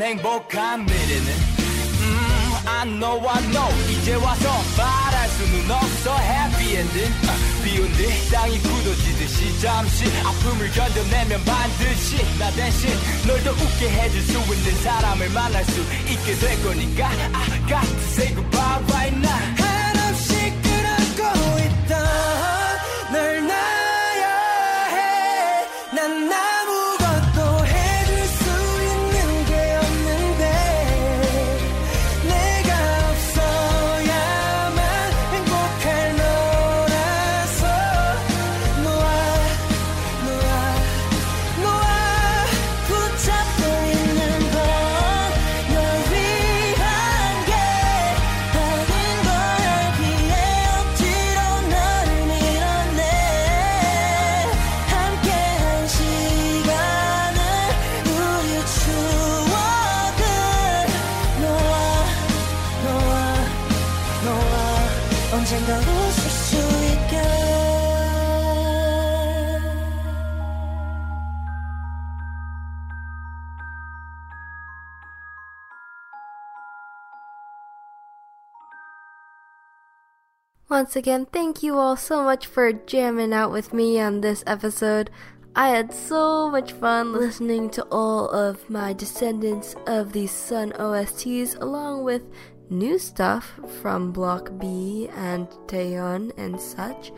봐왔던 0.00 0.02
행복한 0.02 0.86
미래는? 0.86 1.28
음, 2.00 2.52
I 2.66 2.84
know 2.88 3.28
I 3.28 3.42
know 3.50 3.90
이제 3.90 4.14
와서 4.14 4.48
말할 4.76 5.28
수는 5.28 5.70
없어. 5.70 6.18
Happy 6.18 6.76
ending. 6.76 7.14
아, 7.28 7.62
비온 7.62 7.92
뒤 7.92 8.30
땅이 8.30 8.58
굳어지듯이 8.60 9.60
잠시 9.60 10.04
아픔을 10.24 10.70
견뎌내면 10.72 11.44
반드시 11.44 12.16
나 12.38 12.50
대신 12.52 12.90
널 13.26 13.42
더 13.44 13.52
웃게 13.52 13.90
해줄 13.90 14.22
수 14.22 14.32
있는 14.38 14.82
사람을 14.82 15.28
만날 15.30 15.64
수 15.64 15.80
있게 16.08 16.34
될 16.34 16.62
거니까. 16.62 17.08
I 17.08 17.68
got 17.68 17.86
to 17.86 18.00
say 18.08 18.34
goodbye 18.34 18.82
right 18.90 19.16
now. 19.16 19.38
한없이 19.58 20.34
끌어고 20.62 21.58
있던 21.60 22.59
Once 80.80 80.96
again, 80.96 81.26
thank 81.26 81.62
you 81.62 81.76
all 81.76 81.94
so 81.94 82.24
much 82.24 82.46
for 82.46 82.72
jamming 82.72 83.34
out 83.34 83.52
with 83.52 83.74
me 83.74 84.00
on 84.00 84.22
this 84.22 84.42
episode. 84.46 85.10
I 85.54 85.68
had 85.68 85.92
so 85.92 86.50
much 86.50 86.72
fun 86.72 87.12
listening 87.12 87.68
to 87.72 87.82
all 87.92 88.30
of 88.30 88.70
my 88.70 88.94
Descendants 88.94 89.76
of 89.86 90.14
the 90.14 90.26
Sun 90.26 90.72
OSTs, 90.78 91.60
along 91.60 92.04
with 92.04 92.22
new 92.70 92.98
stuff 92.98 93.60
from 93.82 94.10
Block 94.10 94.52
B 94.58 95.10
and 95.16 95.50
Taeyeon 95.66 96.32
and 96.38 96.58
such. 96.58 97.12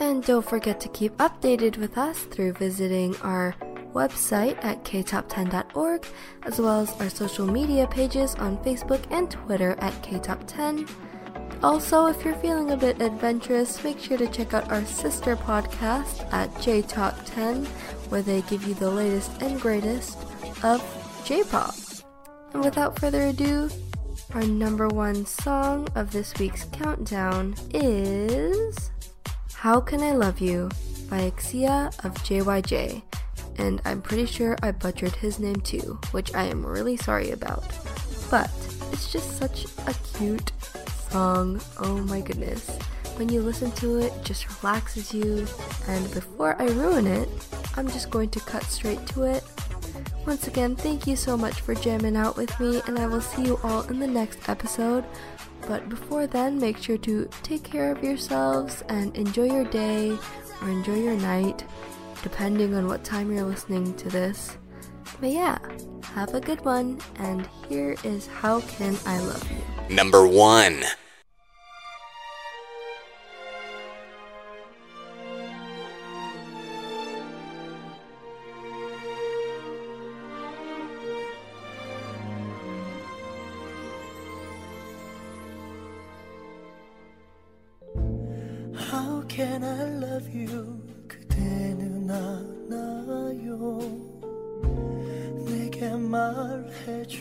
And 0.00 0.24
don't 0.24 0.48
forget 0.48 0.80
to 0.80 0.88
keep 0.88 1.14
updated 1.18 1.76
with 1.76 1.98
us 1.98 2.20
through 2.20 2.54
visiting 2.54 3.14
our 3.16 3.54
website 3.92 4.56
at 4.64 4.82
ktop10.org, 4.82 6.06
as 6.44 6.58
well 6.58 6.80
as 6.80 6.98
our 7.02 7.10
social 7.10 7.46
media 7.46 7.86
pages 7.86 8.34
on 8.36 8.56
Facebook 8.64 9.02
and 9.10 9.30
Twitter 9.30 9.72
at 9.80 9.92
ktop10. 10.02 10.88
Also, 11.64 12.08
if 12.08 12.22
you're 12.22 12.34
feeling 12.34 12.72
a 12.72 12.76
bit 12.76 13.00
adventurous, 13.00 13.82
make 13.82 13.98
sure 13.98 14.18
to 14.18 14.26
check 14.26 14.52
out 14.52 14.70
our 14.70 14.84
sister 14.84 15.34
podcast 15.34 16.30
at 16.30 16.60
J 16.60 16.82
Talk 16.82 17.16
10, 17.24 17.64
where 18.10 18.20
they 18.20 18.42
give 18.42 18.68
you 18.68 18.74
the 18.74 18.90
latest 18.90 19.30
and 19.40 19.58
greatest 19.58 20.18
of 20.62 20.84
J 21.24 21.42
pop. 21.44 21.74
And 22.52 22.62
without 22.62 22.98
further 22.98 23.28
ado, 23.28 23.70
our 24.34 24.42
number 24.42 24.88
one 24.88 25.24
song 25.24 25.88
of 25.94 26.10
this 26.12 26.34
week's 26.38 26.66
countdown 26.66 27.54
is 27.72 28.90
How 29.54 29.80
Can 29.80 30.02
I 30.02 30.12
Love 30.12 30.40
You 30.40 30.68
by 31.08 31.30
Ixia 31.30 31.86
of 32.04 32.12
JYJ. 32.16 33.00
And 33.56 33.80
I'm 33.86 34.02
pretty 34.02 34.26
sure 34.26 34.58
I 34.62 34.70
butchered 34.70 35.14
his 35.14 35.38
name 35.38 35.62
too, 35.62 35.98
which 36.10 36.34
I 36.34 36.44
am 36.44 36.66
really 36.66 36.98
sorry 36.98 37.30
about. 37.30 37.64
But 38.30 38.50
it's 38.92 39.10
just 39.10 39.38
such 39.38 39.64
a 39.86 39.94
cute 40.18 40.52
song. 41.14 41.60
Oh 41.78 41.98
my 42.10 42.20
goodness. 42.20 42.68
When 43.14 43.28
you 43.28 43.40
listen 43.40 43.70
to 43.82 43.98
it, 44.00 44.12
it 44.12 44.24
just 44.24 44.50
relaxes 44.50 45.14
you. 45.14 45.46
And 45.86 46.12
before 46.12 46.60
I 46.60 46.64
ruin 46.64 47.06
it, 47.06 47.28
I'm 47.76 47.86
just 47.86 48.10
going 48.10 48.30
to 48.30 48.40
cut 48.40 48.64
straight 48.64 49.06
to 49.14 49.22
it. 49.22 49.44
Once 50.26 50.48
again, 50.48 50.74
thank 50.74 51.06
you 51.06 51.14
so 51.14 51.36
much 51.36 51.60
for 51.60 51.76
jamming 51.76 52.16
out 52.16 52.36
with 52.36 52.58
me, 52.58 52.82
and 52.88 52.98
I 52.98 53.06
will 53.06 53.20
see 53.20 53.44
you 53.44 53.60
all 53.62 53.82
in 53.82 54.00
the 54.00 54.08
next 54.08 54.48
episode. 54.48 55.04
But 55.68 55.88
before 55.88 56.26
then, 56.26 56.58
make 56.58 56.78
sure 56.78 56.98
to 56.98 57.28
take 57.44 57.62
care 57.62 57.92
of 57.92 58.02
yourselves 58.02 58.82
and 58.88 59.14
enjoy 59.16 59.44
your 59.44 59.70
day 59.70 60.18
or 60.62 60.68
enjoy 60.68 60.98
your 60.98 61.16
night, 61.16 61.62
depending 62.24 62.74
on 62.74 62.88
what 62.88 63.04
time 63.04 63.30
you're 63.30 63.46
listening 63.46 63.94
to 63.98 64.08
this. 64.08 64.58
But 65.20 65.30
yeah, 65.30 65.58
have 66.12 66.34
a 66.34 66.40
good 66.40 66.64
one, 66.64 66.98
and 67.20 67.48
here 67.68 67.94
is 68.02 68.26
How 68.26 68.62
Can 68.62 68.96
I 69.06 69.20
Love 69.20 69.48
You. 69.48 69.94
Number 69.94 70.26
one. 70.26 70.82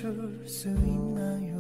줄수 0.04 0.68
있나요? 0.68 1.58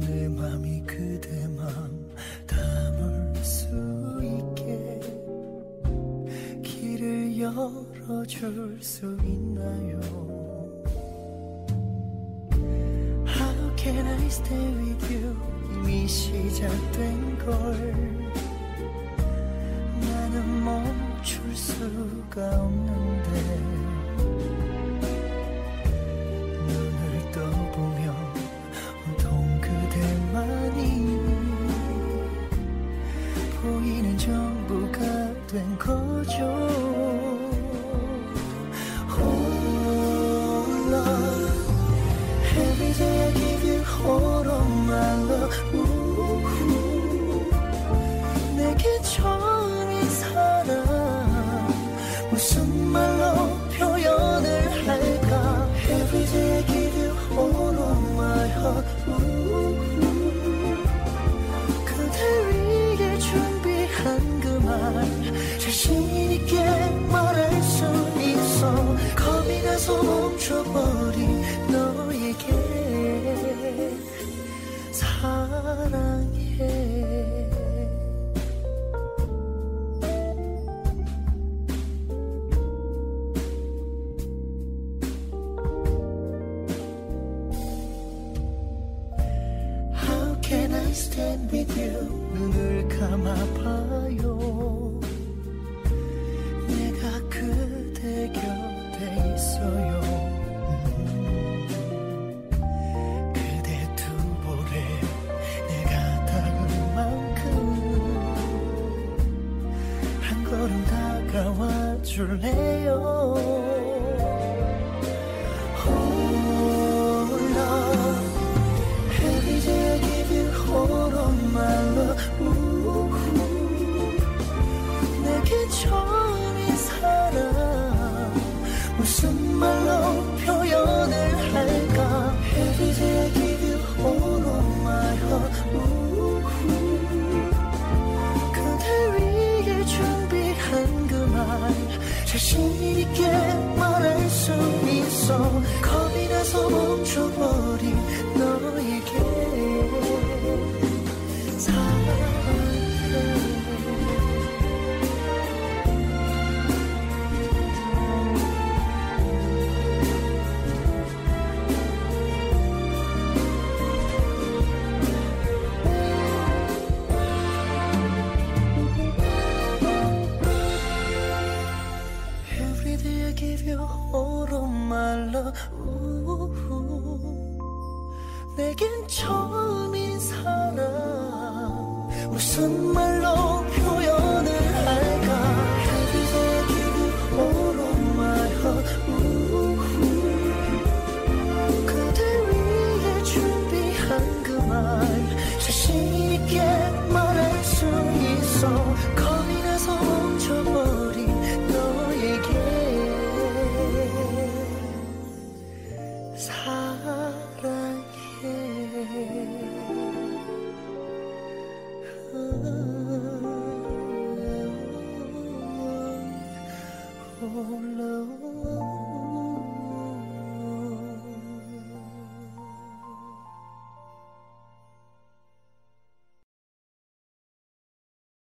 내 0.00 0.26
맘이 0.26 0.82
그대 0.86 1.46
맘 1.48 2.08
담을 2.46 3.36
수 3.44 3.68
있게 4.22 5.00
길을 6.62 7.38
열어줄 7.38 8.78
수 8.80 9.14
있나요? 9.22 10.00
How 13.26 13.76
can 13.76 14.06
I 14.06 14.26
stay 14.28 14.74
with 14.76 15.14
you? 15.14 15.36
이미 15.74 16.08
시작된 16.08 17.38
걸 17.38 18.32
나는 20.00 20.64
멈출 20.64 21.54
수가 21.54 22.62
없는 22.62 23.01